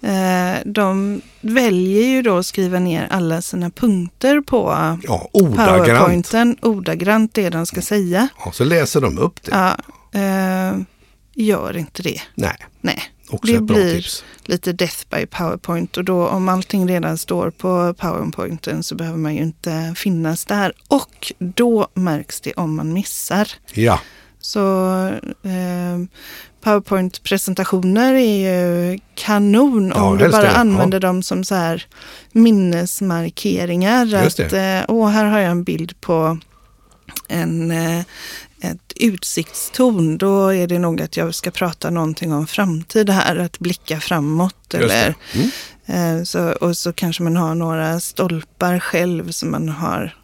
[0.02, 4.58] Eh, de väljer ju då att skriva ner alla sina punkter på
[5.02, 5.84] ja, ordagrant.
[5.84, 6.56] PowerPointen.
[6.62, 8.28] Ordagrant det de ska säga.
[8.44, 9.50] Ja, så läser de upp det.
[9.50, 9.76] Ja,
[10.20, 10.78] eh,
[11.34, 12.20] gör inte det.
[12.34, 12.56] Nej.
[12.80, 13.02] Nej.
[13.30, 14.06] Också det blir
[14.44, 19.34] lite death by powerpoint och då om allting redan står på powerpointen så behöver man
[19.34, 20.72] ju inte finnas där.
[20.88, 23.48] Och då märks det om man missar.
[23.72, 24.00] Ja.
[24.40, 25.06] Så
[25.42, 25.98] eh,
[26.62, 30.50] powerpoint-presentationer är ju kanon om ja, du bara det.
[30.50, 31.00] använder ja.
[31.00, 31.86] dem som så här
[32.32, 34.14] minnesmarkeringar.
[34.14, 36.38] Att, eh, åh, här har jag en bild på
[37.28, 38.04] en, eh,
[38.60, 43.58] ett utsiktston, då är det nog att jag ska prata någonting om framtid här, att
[43.58, 44.74] blicka framåt.
[44.74, 45.50] Eller, mm.
[46.18, 50.16] eh, så, och så kanske man har några stolpar själv som man har,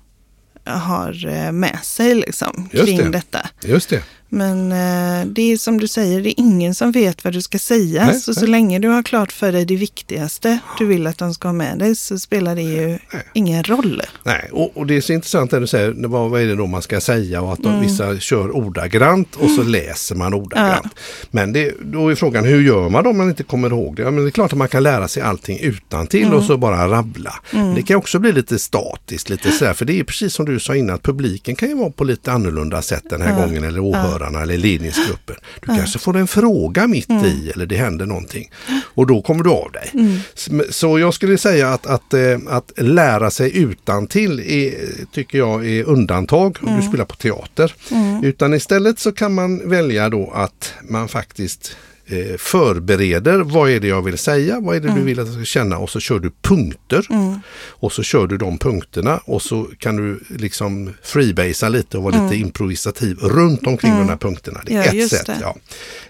[0.64, 3.08] har eh, med sig liksom, kring det.
[3.08, 3.48] detta.
[3.64, 4.02] Just det.
[4.36, 7.58] Men eh, det är som du säger, det är ingen som vet vad du ska
[7.58, 8.06] säga.
[8.06, 8.40] Nej, så nej.
[8.40, 11.52] så länge du har klart för dig det viktigaste du vill att de ska ha
[11.52, 13.00] med dig så spelar det ju nej.
[13.34, 14.02] ingen roll.
[14.22, 16.66] Nej, och, och, det är så intressant det du säger, vad, vad är det då
[16.66, 17.80] man ska säga och att de, mm.
[17.80, 20.80] vissa kör ordagrant och så läser man ordagrant.
[20.84, 20.90] Ja.
[21.30, 24.02] Men det, då är frågan, hur gör man då om man inte kommer ihåg det?
[24.02, 26.34] Ja, men det är klart att man kan lära sig allting utan till mm.
[26.34, 27.34] och så bara rabbla.
[27.52, 27.74] Mm.
[27.74, 30.76] Det kan också bli lite statiskt, lite sådär, för det är precis som du sa
[30.76, 34.25] innan, att publiken kan ju vara på lite annorlunda sätt den här gången eller åhörare
[34.26, 35.36] åhörarna eller ledningsgruppen.
[35.60, 35.76] Du ja.
[35.76, 37.24] kanske får en fråga mitt mm.
[37.24, 38.50] i eller det händer någonting.
[38.94, 39.90] Och då kommer du av dig.
[39.94, 40.62] Mm.
[40.70, 44.74] Så jag skulle säga att, att, eh, att lära sig utan till är,
[45.12, 46.80] tycker jag är undantag om mm.
[46.80, 47.74] du spelar på teater.
[47.90, 48.24] Mm.
[48.24, 53.88] Utan istället så kan man välja då att man faktiskt eh, förbereder vad är det
[53.88, 55.00] jag vill säga, vad är det mm.
[55.00, 57.06] du vill att jag ska känna och så kör du punkter.
[57.10, 57.40] Mm.
[57.68, 62.14] Och så kör du de punkterna och så kan du liksom freebasea lite och vara
[62.14, 62.26] mm.
[62.26, 64.06] lite improvisativ runt omkring mm.
[64.06, 64.60] de här punkterna.
[64.66, 65.30] Det är ja, ett sätt.
[65.40, 65.56] Ja.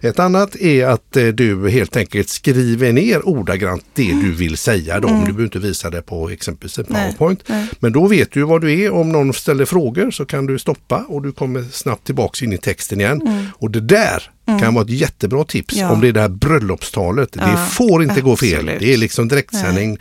[0.01, 5.01] Ett annat är att eh, du helt enkelt skriver ner ordagrant det du vill säga.
[5.01, 5.09] Då.
[5.09, 5.21] Mm.
[5.21, 7.43] Du behöver inte visa det på exempelvis en PowerPoint.
[7.47, 7.59] Nej.
[7.59, 7.69] Nej.
[7.81, 8.91] Men då vet du vad du är.
[8.91, 12.59] Om någon ställer frågor så kan du stoppa och du kommer snabbt tillbaks in i
[12.59, 13.23] texten igen.
[13.23, 13.47] Mm.
[13.59, 14.61] Och det där Mm.
[14.61, 15.91] kan vara ett jättebra tips ja.
[15.91, 17.29] om det är det här bröllopstalet.
[17.33, 18.67] Ja, det får inte gå fel.
[18.67, 19.99] Det är liksom direktsändning.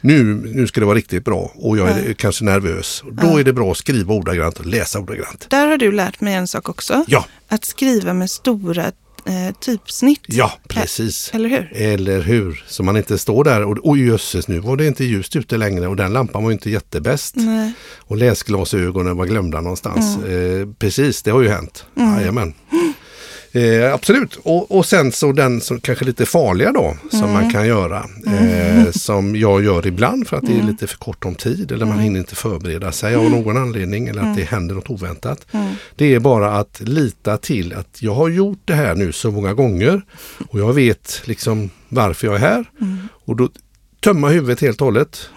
[0.00, 2.14] Nu, nu ska det vara riktigt bra och jag är ja.
[2.16, 3.02] kanske nervös.
[3.12, 5.46] Då är det bra att skriva ordagrant och läsa ordagrant.
[5.50, 7.04] Där har du lärt mig en sak också.
[7.08, 7.26] Ja.
[7.48, 8.92] Att skriva med stora
[9.26, 10.24] eh, typsnitt.
[10.26, 11.30] Ja, precis.
[11.34, 11.72] Eller hur?
[11.74, 12.64] Eller hur.
[12.68, 15.86] Så man inte står där och oj jösses nu var det inte ljust ute längre
[15.86, 17.36] och den lampan var inte jättebäst.
[17.36, 17.72] Nej.
[17.98, 20.16] Och läsglasögonen var glömda någonstans.
[20.16, 20.60] Mm.
[20.60, 21.84] Eh, precis, det har ju hänt.
[21.96, 22.14] Mm.
[22.14, 22.54] Jajamän.
[23.54, 27.32] Eh, absolut, och, och sen så den som kanske lite farliga då som mm.
[27.32, 28.08] man kan göra.
[28.26, 28.92] Eh, mm.
[28.92, 30.66] Som jag gör ibland för att det är mm.
[30.66, 32.04] lite för kort om tid eller man mm.
[32.04, 35.46] hinner inte förbereda sig av någon anledning eller att det händer något oväntat.
[35.96, 39.54] Det är bara att lita till att jag har gjort det här nu så många
[39.54, 40.02] gånger
[40.48, 42.64] och jag vet liksom varför jag är här.
[43.24, 43.48] Och då
[44.00, 45.28] tömma huvudet helt och hållet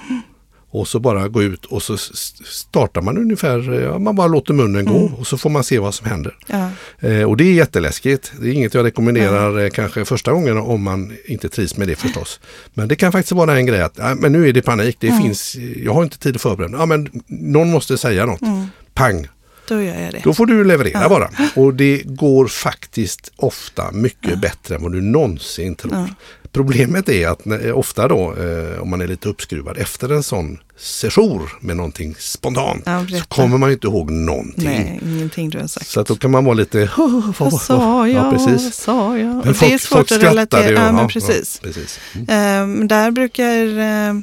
[0.70, 1.98] och så bara gå ut och så
[2.46, 5.14] startar man ungefär, ja, man bara låter munnen gå mm.
[5.14, 6.36] och så får man se vad som händer.
[6.48, 6.70] Ja.
[7.00, 8.32] Eh, och det är jätteläskigt.
[8.42, 9.70] Det är inget jag rekommenderar ja.
[9.70, 12.40] kanske första gången om man inte trivs med det förstås.
[12.74, 15.08] Men det kan faktiskt vara en grej att ja, men nu är det panik, det
[15.08, 15.24] mm.
[15.24, 16.78] finns, jag har inte tid att förbereda.
[16.78, 18.42] Ja, men någon måste säga något.
[18.42, 18.68] Mm.
[18.94, 19.28] Pang!
[19.68, 20.22] Då gör jag det.
[20.24, 21.10] Då får du leverera ja.
[21.10, 21.30] bara.
[21.56, 24.36] Och det går faktiskt ofta mycket ja.
[24.36, 25.94] bättre än vad du någonsin tror.
[25.94, 26.08] Ja.
[26.52, 27.42] Problemet är att
[27.74, 32.84] ofta då, eh, om man är lite uppskruvad efter en sån session med någonting spontant,
[32.86, 34.66] så kommer man inte ihåg någonting.
[34.66, 35.88] Nej, ingenting du har sagt.
[35.88, 36.90] Så att då kan man vara lite...
[37.38, 38.26] vad sa jag?
[38.26, 38.64] Ja, precis.
[38.64, 39.46] Vad sa jag?
[39.46, 40.86] Men folk, det är svårt att relatera.
[40.86, 41.60] Ja, men precis.
[41.64, 42.00] Ja, precis.
[42.30, 42.64] Mm.
[42.64, 43.66] Um, där brukar...
[43.66, 44.22] Uh,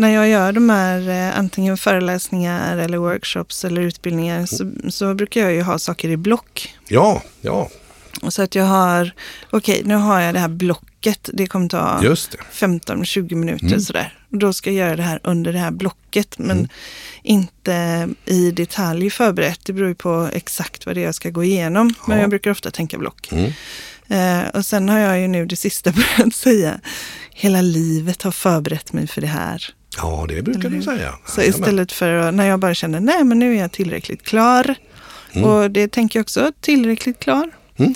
[0.00, 5.40] när jag gör de här eh, antingen föreläsningar eller workshops eller utbildningar så, så, brukar
[5.40, 6.74] jag ju ha saker i block.
[6.88, 7.68] Ja, ja.
[8.28, 9.14] Så att jag har,
[9.50, 13.80] okej okay, nu har jag det här blocket, det kommer ta 15-20 minuter mm.
[13.80, 14.18] sådär.
[14.28, 16.68] Då ska jag göra det här under det här blocket men mm.
[17.22, 19.60] inte i detalj förberett.
[19.64, 21.94] Det beror ju på exakt vad det är jag ska gå igenom.
[21.98, 22.04] Ja.
[22.08, 23.32] Men jag brukar ofta tänka block.
[23.32, 23.52] Mm.
[24.08, 26.80] Eh, och sen har jag ju nu det sista börjat säga,
[27.30, 29.74] hela livet har förberett mig för det här.
[29.96, 31.14] Ja, det brukar du säga.
[31.26, 34.74] Så istället för när jag bara känner, nej men nu är jag tillräckligt klar.
[35.32, 35.48] Mm.
[35.48, 37.50] Och det tänker jag också, tillräckligt klar.
[37.76, 37.94] Mm.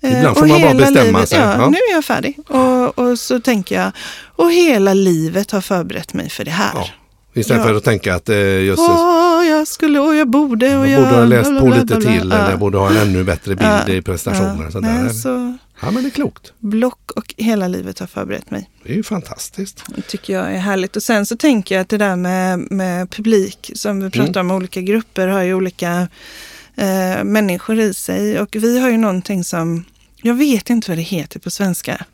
[0.00, 1.38] Eh, Ibland får man bara bestämma livet, sig.
[1.38, 2.38] Ja, ja, nu är jag färdig.
[2.48, 3.92] Och, och, så tänker jag,
[4.36, 6.72] och hela livet har förberett mig för det här.
[6.74, 6.88] Ja.
[7.36, 7.68] Istället ja.
[7.68, 11.02] för att tänka att eh, just, Åh, jag skulle och jag borde och jag...
[11.02, 14.02] borde ha läst på lite till eller jag borde ha en ännu bättre bild i
[14.02, 14.70] prestationen.
[14.74, 14.80] Ja.
[14.80, 16.52] Nej, så, Ja, men det är klokt.
[16.58, 18.70] Block och hela livet har förberett mig.
[18.82, 19.84] Det är ju fantastiskt.
[19.96, 20.96] Det tycker jag är härligt.
[20.96, 24.50] Och sen så tänker jag att det där med, med publik, som vi pratar mm.
[24.50, 26.08] om, olika grupper har ju olika
[26.76, 28.40] eh, människor i sig.
[28.40, 29.84] Och vi har ju någonting som,
[30.16, 32.04] jag vet inte vad det heter på svenska,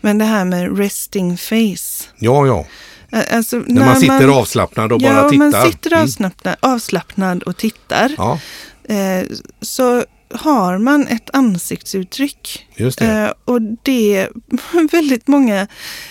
[0.00, 2.08] men det här med resting face.
[2.18, 2.66] Ja, ja.
[3.12, 5.44] Alltså, när, när man sitter man, avslappnad och bara ja, tittar.
[5.44, 6.02] Ja, man sitter mm.
[6.02, 8.14] avslappnad, avslappnad och tittar.
[8.16, 8.38] Ja.
[8.84, 9.26] Eh,
[9.60, 12.66] så har man ett ansiktsuttryck.
[12.76, 13.00] Det.
[13.00, 14.28] Eh, och det,
[14.92, 15.66] väldigt många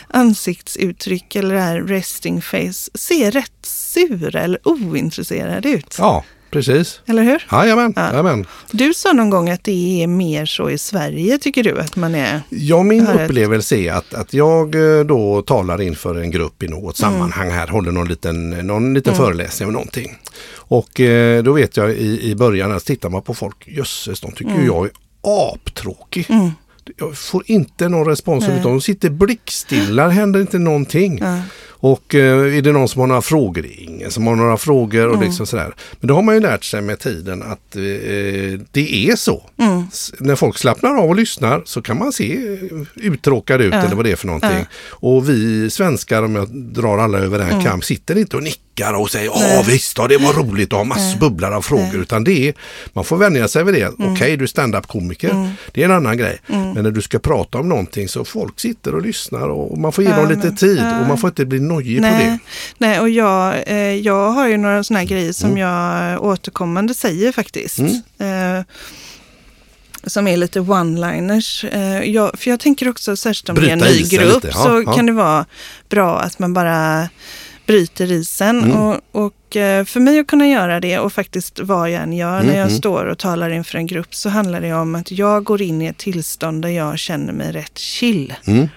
[0.07, 5.95] ansiktsuttryck eller det här resting face ser rätt sura eller ointresserade ut.
[5.97, 6.23] Ja.
[6.51, 7.01] Precis.
[7.05, 7.47] Eller hur?
[7.51, 8.09] Jajamän, ja.
[8.09, 8.45] jajamän.
[8.71, 11.79] Du sa någon gång att det är mer så i Sverige, tycker du?
[11.79, 12.41] Att man är...
[12.49, 16.99] Ja, min upplevelse är att, att jag eh, då talar inför en grupp i något
[16.99, 17.13] mm.
[17.13, 19.25] sammanhang här, håller någon liten, någon liten mm.
[19.25, 20.17] föreläsning eller någonting.
[20.55, 24.31] Och eh, då vet jag i, i början att tittar man på folk, jösses, de
[24.31, 24.65] tycker mm.
[24.65, 24.91] jag är
[25.53, 26.25] aptråkig.
[26.29, 26.51] Mm.
[26.97, 31.17] Jag får inte någon respons utan de sitter blickstilla, händer inte någonting.
[31.21, 31.41] Ja.
[31.83, 33.65] Och eh, är det någon som har några frågor?
[33.65, 35.07] Ingen som har några frågor.
[35.07, 35.25] och mm.
[35.25, 35.75] liksom sådär.
[35.99, 37.81] Men då har man ju lärt sig med tiden att eh,
[38.71, 39.43] det är så.
[39.57, 39.83] Mm.
[40.19, 42.57] När folk slappnar av och lyssnar så kan man se
[42.95, 43.79] uttråkad ut ja.
[43.79, 44.49] eller vad det är för någonting.
[44.51, 44.65] Ja.
[44.89, 47.63] Och vi svenskar, om jag drar alla över en mm.
[47.63, 50.85] kam, sitter inte och nickar och säger ja visst, ja, det var roligt och har
[50.85, 51.83] massor bubblar av frågor.
[51.93, 52.01] Nej.
[52.01, 52.53] Utan det är,
[52.93, 53.81] man får vänja sig vid det.
[53.81, 53.93] Mm.
[53.93, 55.29] Okej, okay, du är standup-komiker.
[55.29, 55.49] Mm.
[55.71, 56.41] Det är en annan grej.
[56.47, 56.71] Mm.
[56.71, 60.03] Men när du ska prata om någonting så folk sitter och lyssnar och man får
[60.03, 62.39] ge dem lite tid och man får inte bli nojig nej, på det.
[62.77, 65.61] Nej, och jag, eh, jag har ju några sådana här grejer som mm.
[65.61, 67.79] jag återkommande säger faktiskt.
[67.79, 68.57] Mm.
[68.57, 68.63] Eh,
[70.03, 71.65] som är lite one-liners.
[71.65, 74.83] Eh, för jag tänker också, särskilt om Bryta det är en ny grupp, ja, så
[74.85, 74.93] ja.
[74.93, 75.45] kan det vara
[75.89, 77.09] bra att man bara
[77.71, 78.63] bryter isen.
[78.63, 78.77] Mm.
[78.77, 82.35] Och, och eh, för mig att kunna göra det och faktiskt vad jag än gör
[82.35, 82.77] mm, när jag mm.
[82.77, 85.85] står och talar inför en grupp så handlar det om att jag går in i
[85.85, 88.33] ett tillstånd där jag känner mig rätt chill.
[88.45, 88.67] Mm.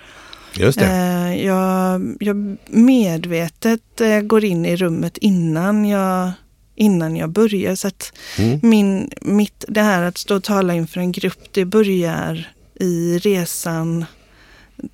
[0.57, 0.87] Just det.
[0.87, 6.33] Eh, jag, jag medvetet eh, går in i rummet innan jag,
[6.75, 7.75] innan jag börjar.
[7.75, 8.61] Så att mm.
[8.63, 12.49] min, mitt, det här att stå och tala inför en grupp, det börjar
[12.81, 14.05] i resan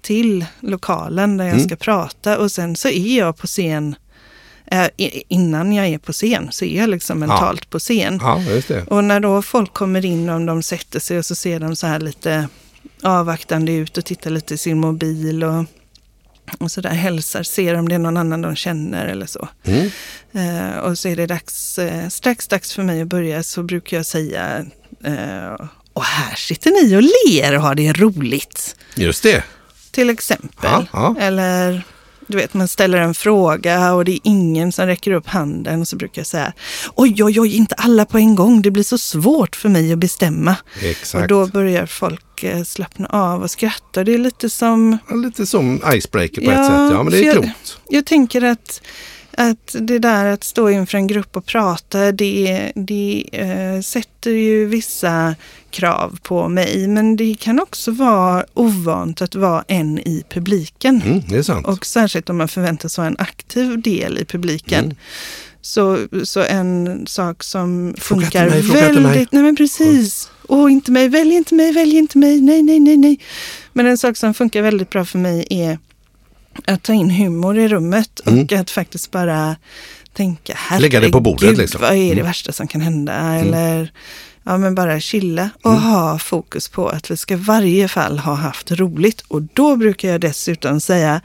[0.00, 1.66] till lokalen där jag mm.
[1.66, 3.94] ska prata och sen så är jag på scen
[4.66, 4.88] eh,
[5.29, 7.68] innan jag är på scen så är jag liksom mentalt ja.
[7.70, 8.20] på scen.
[8.22, 8.42] Ja,
[8.87, 11.87] och när då folk kommer in och de sätter sig och så ser de så
[11.87, 12.48] här lite
[13.03, 15.64] avvaktande ut och tittar lite i sin mobil och,
[16.59, 19.48] och så där hälsar, ser om det är någon annan de känner eller så.
[19.64, 19.90] Mm.
[20.33, 23.96] Eh, och så är det dags, eh, strax dags för mig att börja så brukar
[23.96, 24.64] jag säga
[25.05, 28.76] eh, och här sitter ni och ler och har det roligt.
[28.94, 29.44] Just det.
[29.90, 30.87] Till exempel.
[30.92, 31.14] Ja.
[31.18, 31.85] Eller
[32.31, 35.81] du vet, man ställer en fråga och det är ingen som räcker upp handen.
[35.81, 36.53] Och så brukar jag säga,
[36.94, 38.62] oj, oj, oj, inte alla på en gång.
[38.62, 40.57] Det blir så svårt för mig att bestämma.
[40.83, 41.22] Exakt.
[41.22, 44.05] Och då börjar folk eh, slappna av och skratta.
[44.05, 44.98] Det är lite som...
[45.09, 46.96] Ja, lite som icebreaker på ja, ett sätt.
[46.96, 47.48] Ja, men det är klokt.
[47.88, 48.81] Jag, jag tänker att
[49.33, 54.66] att det där att stå inför en grupp och prata, det, det äh, sätter ju
[54.66, 55.35] vissa
[55.70, 56.88] krav på mig.
[56.88, 61.02] Men det kan också vara ovant att vara en i publiken.
[61.02, 61.66] Mm, det är sant.
[61.66, 64.85] Och särskilt om man förväntas vara en aktiv del i publiken.
[64.85, 64.96] Mm.
[65.62, 69.33] Så, så en sak som funkar mig, väldigt...
[69.33, 70.30] Nej men precis.
[70.48, 73.18] Åh, oh, inte mig, välj inte mig, välj inte mig, nej, nej, nej, nej.
[73.72, 75.78] Men en sak som funkar väldigt bra för mig är
[76.64, 78.44] att ta in humor i rummet mm.
[78.44, 79.56] och att faktiskt bara
[80.12, 81.80] tänka, Lägga det på bordet liksom.
[81.80, 82.26] vad är det mm.
[82.26, 83.12] värsta som kan hända?
[83.12, 83.46] Mm.
[83.46, 83.92] Eller
[84.44, 85.83] ja, men bara chilla och mm.
[85.83, 89.20] ha fokus på att vi ska varje fall ha haft roligt.
[89.20, 91.20] Och då brukar jag dessutom säga,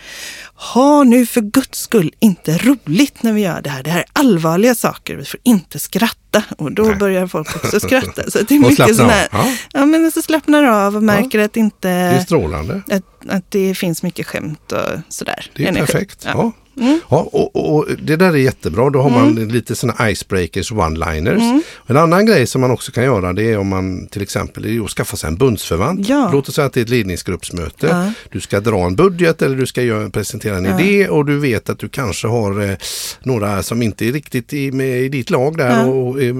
[0.73, 3.84] ha nu för guds skull inte roligt när vi gör det här.
[3.84, 6.43] Det här är allvarliga saker, vi får inte skratta.
[6.58, 6.95] Och då Nej.
[6.95, 8.32] börjar folk också skratta.
[8.32, 9.54] Så det är mycket sån här, ja.
[9.73, 9.86] ja.
[9.86, 11.45] men så slappnar av och märker ja.
[11.45, 11.88] att inte...
[11.88, 12.82] Det är strålande.
[12.91, 15.51] Att, att det finns mycket skämt och sådär.
[15.56, 15.86] Det är Energi.
[15.86, 16.25] perfekt.
[16.25, 16.51] Ja.
[16.77, 16.99] Mm.
[17.09, 18.89] Ja, och, och, det där är jättebra.
[18.89, 19.21] Då har mm.
[19.21, 21.41] man lite sådana icebreakers, one-liners.
[21.41, 21.61] Mm.
[21.88, 24.83] En annan grej som man också kan göra det är om man till exempel är
[24.83, 26.09] att skaffa sig en bundsförvant.
[26.09, 26.29] Ja.
[26.33, 27.88] Låt oss säga att det är ett ledningsgruppsmöte.
[27.88, 28.11] Ja.
[28.31, 30.79] Du ska dra en budget eller du ska göra, presentera en ja.
[30.79, 32.77] idé och du vet att du kanske har eh,
[33.23, 35.89] några som inte är riktigt i, med i ditt lag där.
[35.89, 36.35] Och, eh,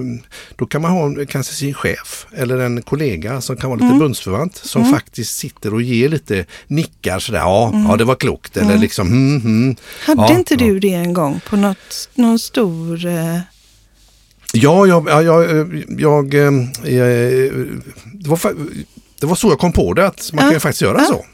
[0.56, 4.00] då kan man ha kanske sin chef eller en kollega som kan vara lite mm.
[4.00, 4.93] bundsförvant som mm.
[4.93, 7.39] faktiskt sitter och ger lite nickar sådär.
[7.39, 8.58] Ja, ja det var klokt.
[8.58, 9.76] Eller liksom hmm, hmm.
[10.26, 13.06] Hade ja, inte du det en gång på något, någon stor...
[13.06, 13.40] Eh...
[14.54, 16.34] Ja, jag, jag, jag, jag,
[16.88, 17.12] jag
[18.14, 18.40] det, var,
[19.20, 20.52] det var så jag kom på det, att man ja.
[20.52, 21.26] kan faktiskt göra så.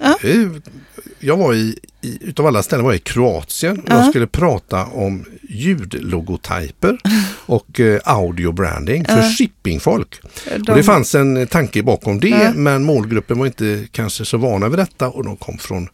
[1.20, 4.86] Jag var i, i, utav alla ställen var jag i Kroatien och jag skulle prata
[4.86, 6.98] om ljudlogotyper
[7.46, 10.22] och eh, audiobranding för shippingfolk.
[10.58, 10.72] De...
[10.72, 14.80] Och det fanns en tanke bakom det, men målgruppen var inte kanske så vana vid
[14.80, 15.90] detta och de kom från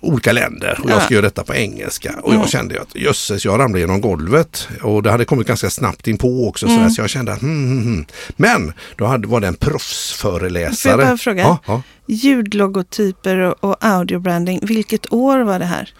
[0.00, 2.14] olika länder och jag ska göra detta på engelska.
[2.22, 2.48] Och jag mm.
[2.48, 4.68] kände att jösses, jag ramlade genom golvet.
[4.82, 6.66] Och det hade kommit ganska snabbt in på också.
[6.66, 6.90] Mm.
[6.90, 8.06] Så, jag kände att hmm, hmm, hmm.
[8.36, 10.92] Men då hade, var det en proffsföreläsare.
[10.92, 11.42] Får jag bara fråga?
[11.42, 11.82] Ja, ja.
[12.06, 15.94] Ljudlogotyper och, och audiobranding, vilket år var det här?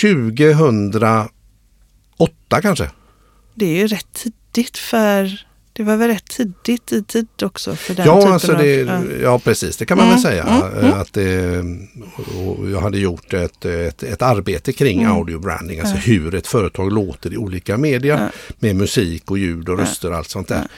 [0.00, 1.28] 2008
[2.62, 2.90] kanske.
[3.54, 7.94] Det är ju rätt tidigt för det var väl rätt tidigt i tid också för
[7.94, 9.18] den ja, typen alltså det, av, ja.
[9.22, 9.76] ja, precis.
[9.76, 10.42] Det kan man mm, väl säga.
[10.42, 11.00] Mm, mm.
[11.00, 11.64] Att det,
[12.72, 15.12] jag hade gjort ett, ett, ett arbete kring mm.
[15.12, 15.80] audiobranding.
[15.80, 18.30] Alltså hur ett företag låter i olika media.
[18.58, 20.68] Med musik och ljud och röster och allt sånt där.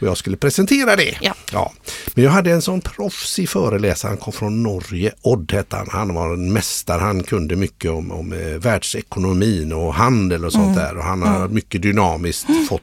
[0.00, 1.18] Och jag skulle presentera det.
[1.20, 1.34] Ja.
[1.52, 1.72] ja.
[2.14, 4.08] Men jag hade en sån proffsig föreläsare.
[4.08, 5.12] Han kom från Norge.
[5.22, 5.88] Odd hette han.
[5.90, 7.00] Han var en mästare.
[7.00, 10.78] Han kunde mycket om, om eh, världsekonomin och handel och sånt mm.
[10.78, 10.96] där.
[10.96, 12.82] Och han har mycket dynamiskt fått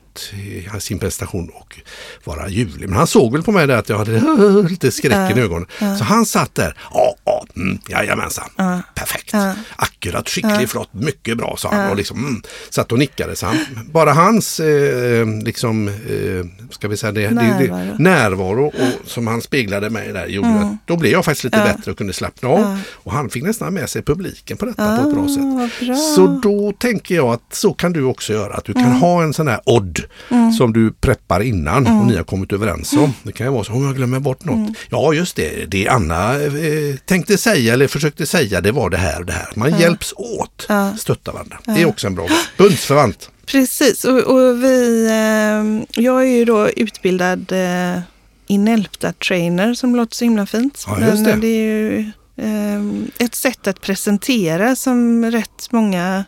[0.79, 1.79] sin prestation och
[2.23, 2.89] vara ljuvlig.
[2.89, 4.21] Men han såg väl på mig där att jag hade
[4.69, 5.67] lite skräck i ögonen.
[5.79, 6.77] Så han satt där.
[6.93, 8.49] Ja, ja, mm, jajamensan.
[8.95, 9.33] Perfekt.
[9.75, 11.89] Akkurat, skicklig, flott, mycket bra sa han.
[11.89, 13.35] Och liksom, mm, satt och nickade.
[13.35, 13.57] Så han,
[13.91, 19.27] bara hans eh, liksom, eh, ska vi säga det, närvaro, det, det, närvaro och, som
[19.27, 20.63] han speglade mig där gjorde mm.
[20.63, 22.79] att då blev jag faktiskt lite bättre och kunde slappna av.
[22.91, 25.87] Och han fick nästan med sig publiken på detta på ett bra sätt.
[25.87, 25.95] Bra.
[25.95, 28.53] Så då tänker jag att så kan du också göra.
[28.53, 30.51] Att du kan ha en sån här odd mm.
[30.51, 31.99] som du preppar innan mm.
[31.99, 33.13] och ni har kommit överens om.
[33.23, 34.55] Det kan ju vara så om jag glömmer bort något.
[34.55, 34.73] Mm.
[34.89, 39.19] Ja just det, det Anna eh, tänkte säga eller försökte säga det var det här
[39.19, 39.47] och det här.
[39.55, 40.97] Man hjälps åt, ja.
[40.97, 41.57] stöttar varandra.
[41.65, 43.29] Det är också en bra bundsförvant.
[43.45, 47.99] Precis och, och vi, eh, jag är ju då utbildad eh,
[48.47, 50.83] Inelpta-trainer som låter så himla fint.
[50.87, 51.35] Ja, Men det.
[51.35, 56.25] det är ju Ehm, ett sätt att presentera som rätt många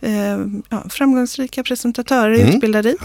[0.00, 2.48] ehm, ja, framgångsrika presentatörer mm.
[2.48, 2.96] utbildade i.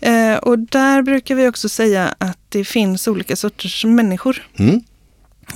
[0.00, 4.46] Eh, och där brukar vi också säga att det finns olika sorters människor.
[4.58, 4.80] Mm.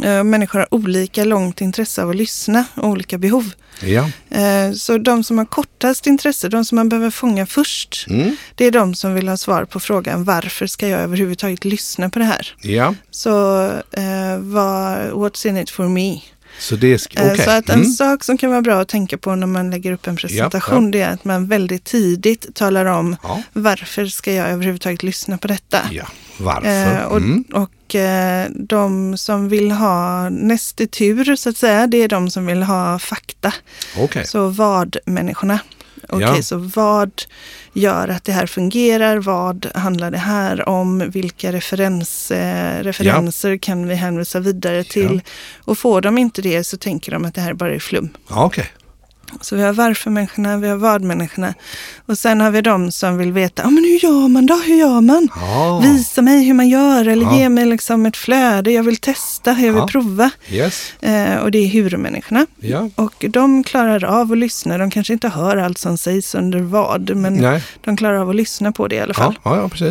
[0.02, 3.52] Eh, människor har olika långt intresse av att lyssna och olika behov.
[3.80, 4.10] Ja.
[4.30, 8.36] Eh, så de som har kortast intresse, de som man behöver fånga först, mm.
[8.54, 12.18] det är de som vill ha svar på frågan varför ska jag överhuvudtaget lyssna på
[12.18, 12.54] det här?
[12.60, 12.94] Ja.
[13.10, 16.20] Så uh, vad, what's in it for me?
[16.58, 16.94] Så, det
[17.32, 17.44] okay.
[17.44, 17.90] så att en mm.
[17.90, 20.86] sak som kan vara bra att tänka på när man lägger upp en presentation, ja,
[20.86, 20.90] ja.
[20.90, 23.42] det är att man väldigt tidigt talar om ja.
[23.52, 25.78] varför ska jag överhuvudtaget lyssna på detta?
[25.90, 26.06] Ja.
[26.36, 26.94] Varför?
[26.94, 27.44] Eh, och, mm.
[27.52, 32.62] och eh, de som vill ha nästetur så att säga, det är de som vill
[32.62, 33.52] ha fakta.
[33.96, 34.24] Okay.
[34.24, 35.58] Så vad-människorna.
[36.08, 36.42] Okej, okay, ja.
[36.42, 37.22] så vad
[37.72, 39.16] gör att det här fungerar?
[39.16, 41.10] Vad handlar det här om?
[41.10, 43.58] Vilka referens, eh, referenser ja.
[43.60, 45.22] kan vi hänvisa vidare till?
[45.24, 45.30] Ja.
[45.64, 48.08] Och får de inte det så tänker de att det här bara är flum.
[48.28, 48.64] Ja, okay.
[49.40, 51.54] Så vi har varför-människorna, vi har vad-människorna.
[52.06, 54.54] Och sen har vi de som vill veta, ja men hur gör man då?
[54.54, 55.28] Hur gör man?
[55.36, 55.80] Ja.
[55.84, 57.36] Visa mig hur man gör eller ja.
[57.36, 58.70] ge mig liksom ett flöde.
[58.70, 59.86] Jag vill testa, jag vill ja.
[59.86, 60.30] prova.
[60.50, 60.92] Yes.
[61.00, 62.46] Eh, och det är hur-människorna.
[62.94, 64.78] Och de klarar av att lyssna.
[64.78, 67.62] De kanske inte hör allt som sägs under vad, men Nej.
[67.80, 69.38] de klarar av att lyssna på det i alla fall.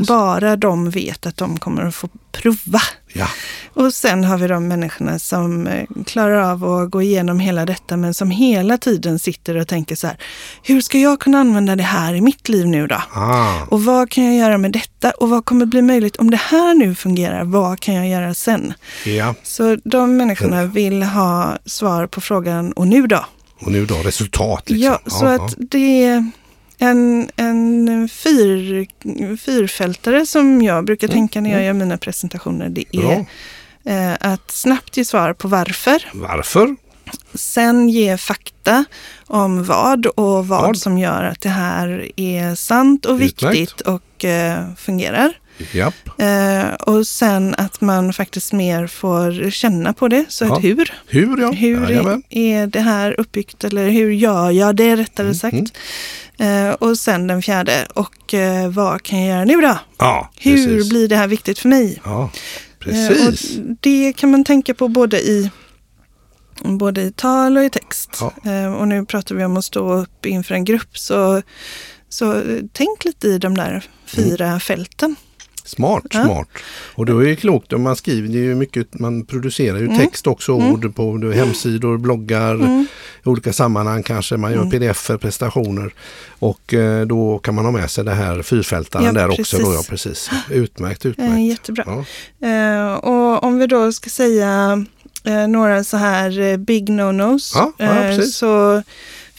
[0.08, 2.82] Bara de vet att de kommer att få prova.
[3.14, 3.28] Ja.
[3.74, 7.98] Och sen har vi de människorna som eh, klarar av att gå igenom hela detta
[7.98, 10.18] men som hela tiden sitter och tänker så här.
[10.64, 13.02] Hur ska jag kunna använda det här i mitt liv nu då?
[13.14, 13.62] Ah.
[13.70, 15.12] Och vad kan jag göra med detta?
[15.12, 17.44] Och vad kommer bli möjligt om det här nu fungerar?
[17.44, 18.74] Vad kan jag göra sen?
[19.06, 19.36] Ja.
[19.44, 23.26] Så de människorna vill ha svar på frågan och nu då?
[23.60, 24.86] Och nu då, resultat liksom.
[24.86, 26.32] Ja, så ja, att det
[26.84, 28.88] en, en fyr,
[29.38, 31.16] fyrfältare som jag brukar mm.
[31.16, 31.66] tänka när jag mm.
[31.66, 32.70] gör mina presentationer.
[32.70, 33.26] Det är
[33.86, 36.10] eh, att snabbt ge svar på varför.
[36.14, 36.76] Varför?
[37.34, 38.86] Sen ge fakta
[39.28, 40.78] om vad och vad, vad?
[40.78, 43.44] som gör att det här är sant och Utmärkt.
[43.44, 45.34] viktigt och eh, fungerar.
[45.72, 45.94] Japp.
[46.18, 50.26] Eh, och sen att man faktiskt mer får känna på det.
[50.30, 50.58] Så ja.
[50.58, 50.94] ett hur.
[51.08, 51.52] Hur, ja.
[51.52, 52.24] Hur Jajamän.
[52.30, 55.36] är det här uppbyggt eller hur gör jag det rättare mm.
[55.36, 55.54] sagt.
[55.54, 56.68] Mm.
[56.68, 59.78] Eh, och sen den fjärde, och eh, vad kan jag göra nu då?
[59.98, 62.02] Ja, hur blir det här viktigt för mig?
[62.04, 62.32] Ja,
[62.80, 63.58] precis.
[63.58, 65.50] och det kan man tänka på både i
[66.64, 68.22] både i tal och i text.
[68.44, 68.76] Ja.
[68.76, 70.98] och nu pratar vi om att stå upp inför en grupp.
[70.98, 71.42] Så,
[72.10, 72.42] så
[72.74, 74.60] tänk lite i de där fyra mm.
[74.60, 75.16] fälten.
[75.66, 76.24] Smart, ja.
[76.24, 76.48] smart.
[76.96, 79.98] Och då är det klokt, man skriver ju mycket, man producerar ju mm.
[79.98, 80.74] text också, mm.
[80.74, 82.88] ord på hemsidor, bloggar, mm.
[83.26, 84.72] i olika sammanhang kanske, man gör mm.
[84.72, 85.94] pdf presentationer.
[86.40, 89.54] Och eh, då kan man ha med sig det här fyrfältaren ja, där precis.
[89.54, 89.66] också.
[89.66, 90.30] Då, ja, precis.
[90.50, 91.34] Utmärkt, utmärkt.
[91.34, 92.06] Eh, jättebra.
[92.40, 92.48] Ja.
[92.48, 94.86] Eh, och om vi då ska säga
[95.48, 97.54] några så här big no-nos.
[97.78, 98.84] Ja, så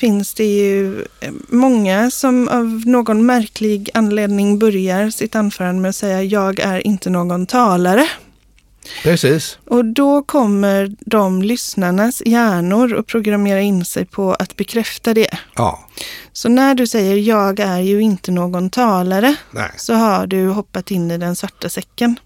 [0.05, 5.97] finns det ju eh, många som av någon märklig anledning börjar sitt anförande med att
[5.97, 8.09] säga jag är inte någon talare.
[9.03, 9.59] Precis.
[9.67, 15.39] Och då kommer de lyssnarnas hjärnor att programmera in sig på att bekräfta det.
[15.55, 15.89] Ja.
[16.33, 19.71] Så när du säger jag är ju inte någon talare Nej.
[19.77, 22.17] så har du hoppat in i den svarta säcken.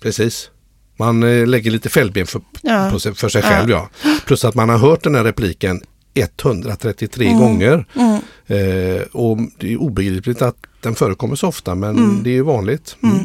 [0.00, 0.50] Precis.
[0.96, 2.98] Man eh, lägger lite fällben för, ja.
[3.14, 3.90] för sig själv ja.
[4.02, 4.10] ja.
[4.26, 5.82] Plus att man har hört den här repliken
[6.14, 7.38] 133 mm.
[7.38, 7.86] gånger.
[7.94, 8.20] Mm.
[8.46, 12.22] Eh, och det är obegripligt att den förekommer så ofta men mm.
[12.22, 12.96] det är ju vanligt.
[13.02, 13.18] Mm.
[13.18, 13.24] Så,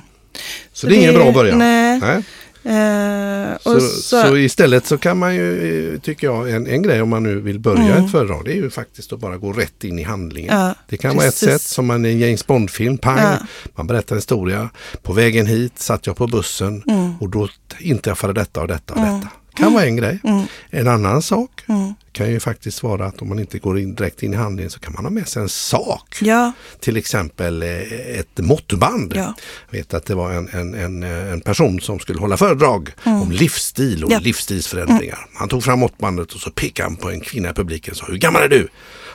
[0.74, 1.58] så, det är ingen bra början.
[1.58, 2.00] Nej.
[2.00, 2.24] nej.
[2.66, 7.10] Uh, så, så, så, istället så kan man ju, tycker jag, en, en grej om
[7.10, 8.06] man nu vill börja mm.
[8.06, 10.60] ett föredrag, det är ju faktiskt att bara gå rätt in i handlingen.
[10.60, 11.44] Ja, det kan precis.
[11.44, 13.38] vara ett sätt som man i en James Bond-film, pang, ja.
[13.76, 14.70] man berättar en historia.
[15.02, 17.14] På vägen hit satt jag på bussen mm.
[17.20, 17.48] och då
[17.80, 19.16] inträffade detta och detta och mm.
[19.16, 19.30] detta
[19.60, 20.20] kan vara en grej.
[20.24, 20.44] Mm.
[20.70, 21.94] En annan sak mm.
[22.12, 24.80] kan ju faktiskt vara att om man inte går in direkt in i handlingen så
[24.80, 26.18] kan man ha med sig en sak.
[26.22, 26.52] Ja.
[26.80, 29.14] Till exempel eh, ett måttband.
[29.16, 29.34] Ja.
[29.70, 33.22] Jag vet att det var en, en, en, en person som skulle hålla föredrag mm.
[33.22, 34.20] om livsstil och ja.
[34.20, 35.18] livsstilsförändringar.
[35.18, 35.30] Mm.
[35.34, 38.06] Han tog fram måttbandet och så pekade han på en kvinna i publiken och sa
[38.06, 38.68] Hur gammal är du?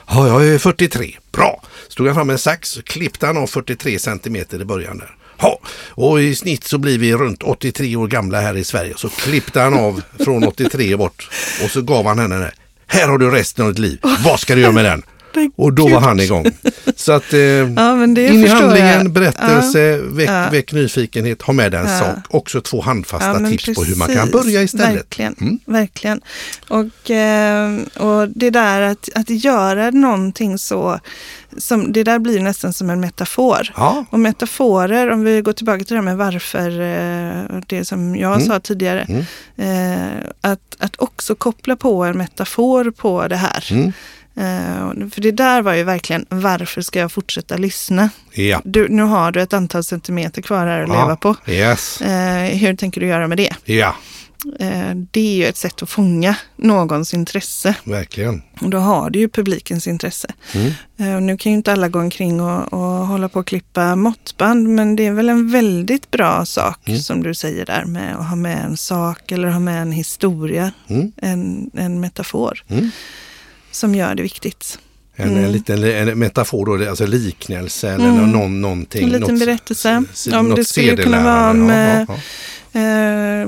[0.07, 1.15] Ja, jag är 43.
[1.31, 1.61] Bra!
[1.89, 5.15] Stod han fram med en sax och klippte han av 43 centimeter i början där.
[5.37, 5.59] Ha.
[5.89, 8.93] Och i snitt så blir vi runt 83 år gamla här i Sverige.
[8.97, 11.29] Så klippte han av från 83 bort
[11.63, 12.51] och så gav han henne det.
[12.87, 13.99] Här har du resten av ditt liv.
[14.25, 15.03] Vad ska du göra med den?
[15.55, 16.45] Och då var han igång.
[16.95, 19.11] Så att eh, ja, in i handlingen, jag.
[19.11, 20.01] berättelse, ja.
[20.03, 20.49] Väck, ja.
[20.51, 21.99] väck nyfikenhet, ha med en ja.
[21.99, 22.17] sak.
[22.29, 23.77] Också två handfasta tips precis.
[23.77, 24.95] på hur man kan börja istället.
[24.95, 25.59] Verkligen, mm.
[25.65, 26.21] verkligen.
[26.67, 30.99] Och, eh, och det där att, att göra någonting så
[31.57, 33.73] som, det där blir nästan som en metafor.
[33.75, 34.05] Ja.
[34.09, 38.35] Och metaforer, om vi går tillbaka till det här med varför, eh, det som jag
[38.35, 38.47] mm.
[38.47, 39.25] sa tidigare, mm.
[39.57, 43.67] Eh, att, att också koppla på en metafor på det här.
[43.71, 43.91] Mm.
[44.37, 48.09] Uh, för det där var ju verkligen, varför ska jag fortsätta lyssna?
[48.33, 48.61] Ja.
[48.65, 51.01] Du, nu har du ett antal centimeter kvar här att ja.
[51.01, 51.35] leva på.
[51.47, 52.01] Yes.
[52.01, 52.07] Uh,
[52.57, 53.53] hur tänker du göra med det?
[53.65, 53.95] Ja.
[54.61, 57.75] Uh, det är ju ett sätt att fånga någons intresse.
[57.83, 58.41] Verkligen.
[58.61, 60.27] Och då har du ju publikens intresse.
[60.53, 61.25] Mm.
[61.25, 64.95] Nu kan ju inte alla gå omkring och, och hålla på och klippa måttband, men
[64.95, 66.99] det är väl en väldigt bra sak mm.
[66.99, 70.71] som du säger där med att ha med en sak eller ha med en historia,
[70.87, 71.11] mm.
[71.17, 72.63] en, en metafor.
[73.75, 74.79] Som gör det viktigt.
[75.15, 75.43] En, mm.
[75.43, 78.31] en liten en metafor, då, alltså liknelse eller mm.
[78.31, 79.03] någon, någonting.
[79.03, 80.03] En liten något, berättelse.
[80.33, 82.17] Om det skulle kunna vara om ja, ja,
[82.75, 82.81] ja.
[82.81, 83.47] Eh,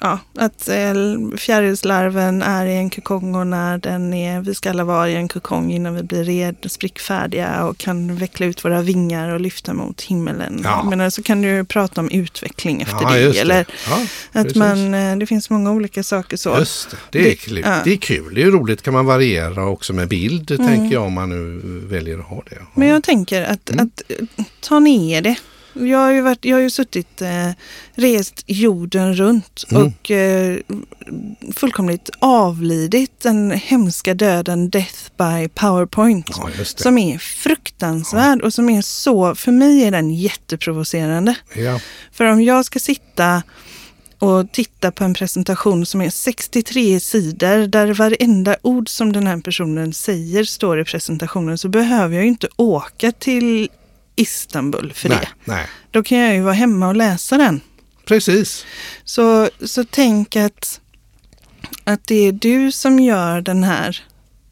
[0.00, 0.94] ja, att eh,
[1.36, 5.28] fjärilslarven är i en kokong och när den är, vi ska alla vara i en
[5.28, 10.02] kokong innan vi blir red, sprickfärdiga och kan veckla ut våra vingar och lyfta mot
[10.02, 10.60] himmelen.
[10.64, 10.90] Ja.
[10.90, 13.38] Men så kan du prata om utveckling efter ja, det.
[13.38, 14.06] Eller ja,
[14.40, 16.58] att man, eh, det finns många olika saker så.
[16.58, 17.54] Just det, det är, det, kul.
[17.84, 18.34] det är kul.
[18.34, 20.66] Det är roligt, kan man variera också med bild mm.
[20.66, 22.58] tänker jag om man nu väljer att ha det.
[22.74, 23.86] Men jag tänker att, mm.
[23.86, 24.02] att
[24.60, 25.36] ta ner det
[25.86, 27.50] jag har ju, varit, jag har ju suttit, eh,
[27.94, 29.86] rest jorden runt mm.
[29.86, 30.58] och eh,
[31.54, 36.30] fullkomligt avlidit den hemska döden Death by Powerpoint.
[36.30, 38.46] Ja, som är fruktansvärd ja.
[38.46, 41.34] och som är så, för mig är den jätteprovocerande.
[41.54, 41.80] Ja.
[42.12, 43.42] För om jag ska sitta
[44.18, 49.40] och titta på en presentation som är 63 sidor där varenda ord som den här
[49.40, 53.68] personen säger står i presentationen så behöver jag inte åka till
[54.20, 55.52] Istanbul för nej, det.
[55.52, 55.66] Nej.
[55.90, 57.60] Då kan jag ju vara hemma och läsa den.
[58.04, 58.66] Precis.
[59.04, 60.80] Så, så tänk att,
[61.84, 64.04] att det är du som gör den här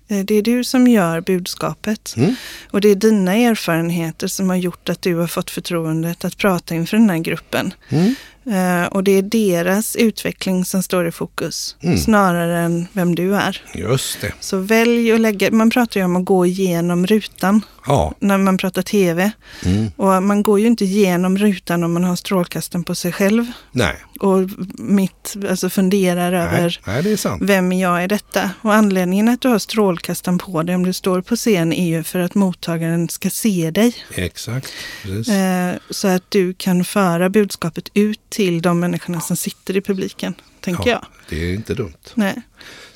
[0.09, 2.15] eh, det är du som gör budskapet.
[2.17, 2.35] Mm.
[2.71, 6.75] Och det är dina erfarenheter som har gjort att du har fått förtroendet att prata
[6.75, 7.75] inför den här gruppen.
[7.89, 8.15] Mm.
[8.49, 11.99] Uh, och det är deras utveckling som står i fokus, mm.
[11.99, 13.63] snarare än vem du är.
[13.75, 14.33] Just det.
[14.41, 18.15] Så välj att lägga, man pratar ju om att gå igenom rutan ja.
[18.19, 19.31] när man pratar tv.
[19.65, 19.91] Mm.
[19.97, 23.47] Och man går ju inte igenom rutan om man har strålkastaren på sig själv.
[23.73, 23.97] Nej.
[24.21, 26.41] Och mitt, alltså funderar Nej.
[26.41, 27.43] över Nej, det är sant.
[27.45, 28.51] vem jag är detta.
[28.63, 32.03] Och anledningen att du har strålkastaren på dig om du står på scen är ju
[32.03, 33.95] för att mottagaren ska se dig.
[34.15, 34.73] Exakt.
[35.07, 40.35] Uh, så att du kan föra budskapet ut till de människorna som sitter i publiken,
[40.61, 41.07] tänker ja, jag.
[41.29, 41.93] Det är inte dumt.
[42.15, 42.43] Nej.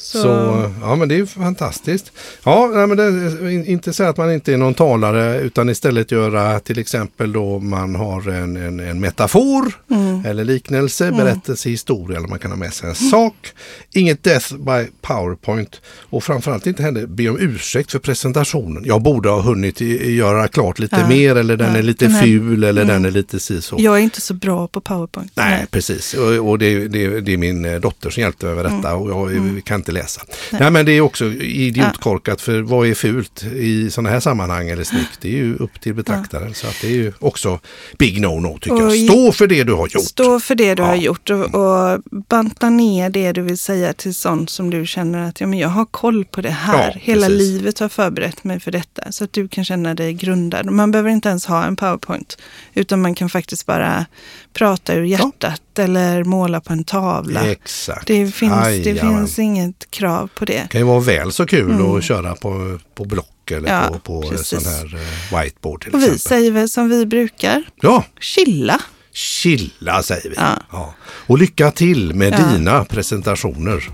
[0.00, 0.22] Så...
[0.22, 0.72] så...
[0.80, 2.12] ja men det är fantastiskt.
[2.44, 6.60] Ja, nej, men det, inte säga att man inte är någon talare utan istället göra
[6.60, 10.24] till exempel då man har en, en, en metafor mm.
[10.24, 11.16] eller liknelse, mm.
[11.16, 13.10] berättelse, historia eller man kan ha med sig en mm.
[13.10, 13.52] sak.
[13.92, 15.80] Inget death by powerpoint
[16.10, 18.82] och framförallt inte heller be om ursäkt för presentationen.
[18.86, 21.08] Jag borde ha hunnit göra klart lite ja.
[21.08, 21.78] mer eller den ja.
[21.78, 23.04] är lite den ful eller den mm.
[23.04, 23.76] är lite si så.
[23.78, 25.32] Jag är inte så bra på powerpoint.
[25.34, 25.66] Nej, nej.
[25.70, 28.90] precis och, och det, det, det, är min eh, dotter som hjälpte mig med detta
[28.90, 29.02] mm.
[29.02, 29.62] och jag mm.
[29.62, 30.22] kan inte läsa.
[30.50, 30.60] Nej.
[30.60, 30.70] Nej.
[30.70, 35.18] men det är också idiotkorkat för vad är fult i sådana här sammanhang eller snyggt?
[35.20, 36.48] Det är ju upp till betraktaren.
[36.48, 36.54] Ja.
[36.54, 37.60] Så att det är ju också
[37.98, 39.10] big no-no tycker och jag.
[39.10, 40.04] Stå för det du har gjort.
[40.04, 40.86] Stå för det du ja.
[40.86, 45.28] har gjort och, och, banta ner det du vill säga till sånt som du känner
[45.28, 46.90] att ja, men jag har koll på det här.
[46.94, 47.42] Ja, Hela precis.
[47.42, 49.12] livet har förberett mig för detta.
[49.12, 50.66] Så att du kan känna dig grundad.
[50.66, 52.38] Man behöver inte ens ha en powerpoint.
[52.74, 54.06] Utan man kan faktiskt bara
[54.52, 57.50] prata ur hjärtat eller måla på en tavla.
[57.50, 58.06] Exakt.
[58.06, 60.52] Det finns, det finns inget krav på det.
[60.52, 61.96] Det kan ju vara väl så kul mm.
[61.96, 65.98] att köra på, på block eller ja, på, på sån här eh, whiteboard till Och
[65.98, 66.12] exempel.
[66.12, 67.62] vi säger väl som vi brukar.
[67.80, 68.04] Ja.
[68.20, 68.80] Chilla.
[69.12, 70.36] Chilla säger vi.
[70.36, 70.62] Ja.
[70.72, 70.94] ja.
[71.02, 72.52] Och lycka till med ja.
[72.52, 73.90] dina presentationer.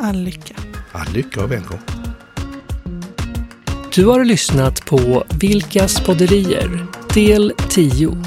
[0.00, 0.54] All lycka.
[0.92, 1.84] All lycka och välkommen.
[3.94, 8.24] Du har lyssnat på Vilkas podderier, del 10.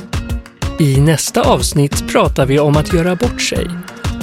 [0.79, 3.67] I nästa avsnitt pratar vi om att göra bort sig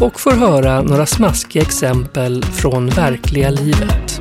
[0.00, 4.20] och får höra några smaskiga exempel från verkliga livet.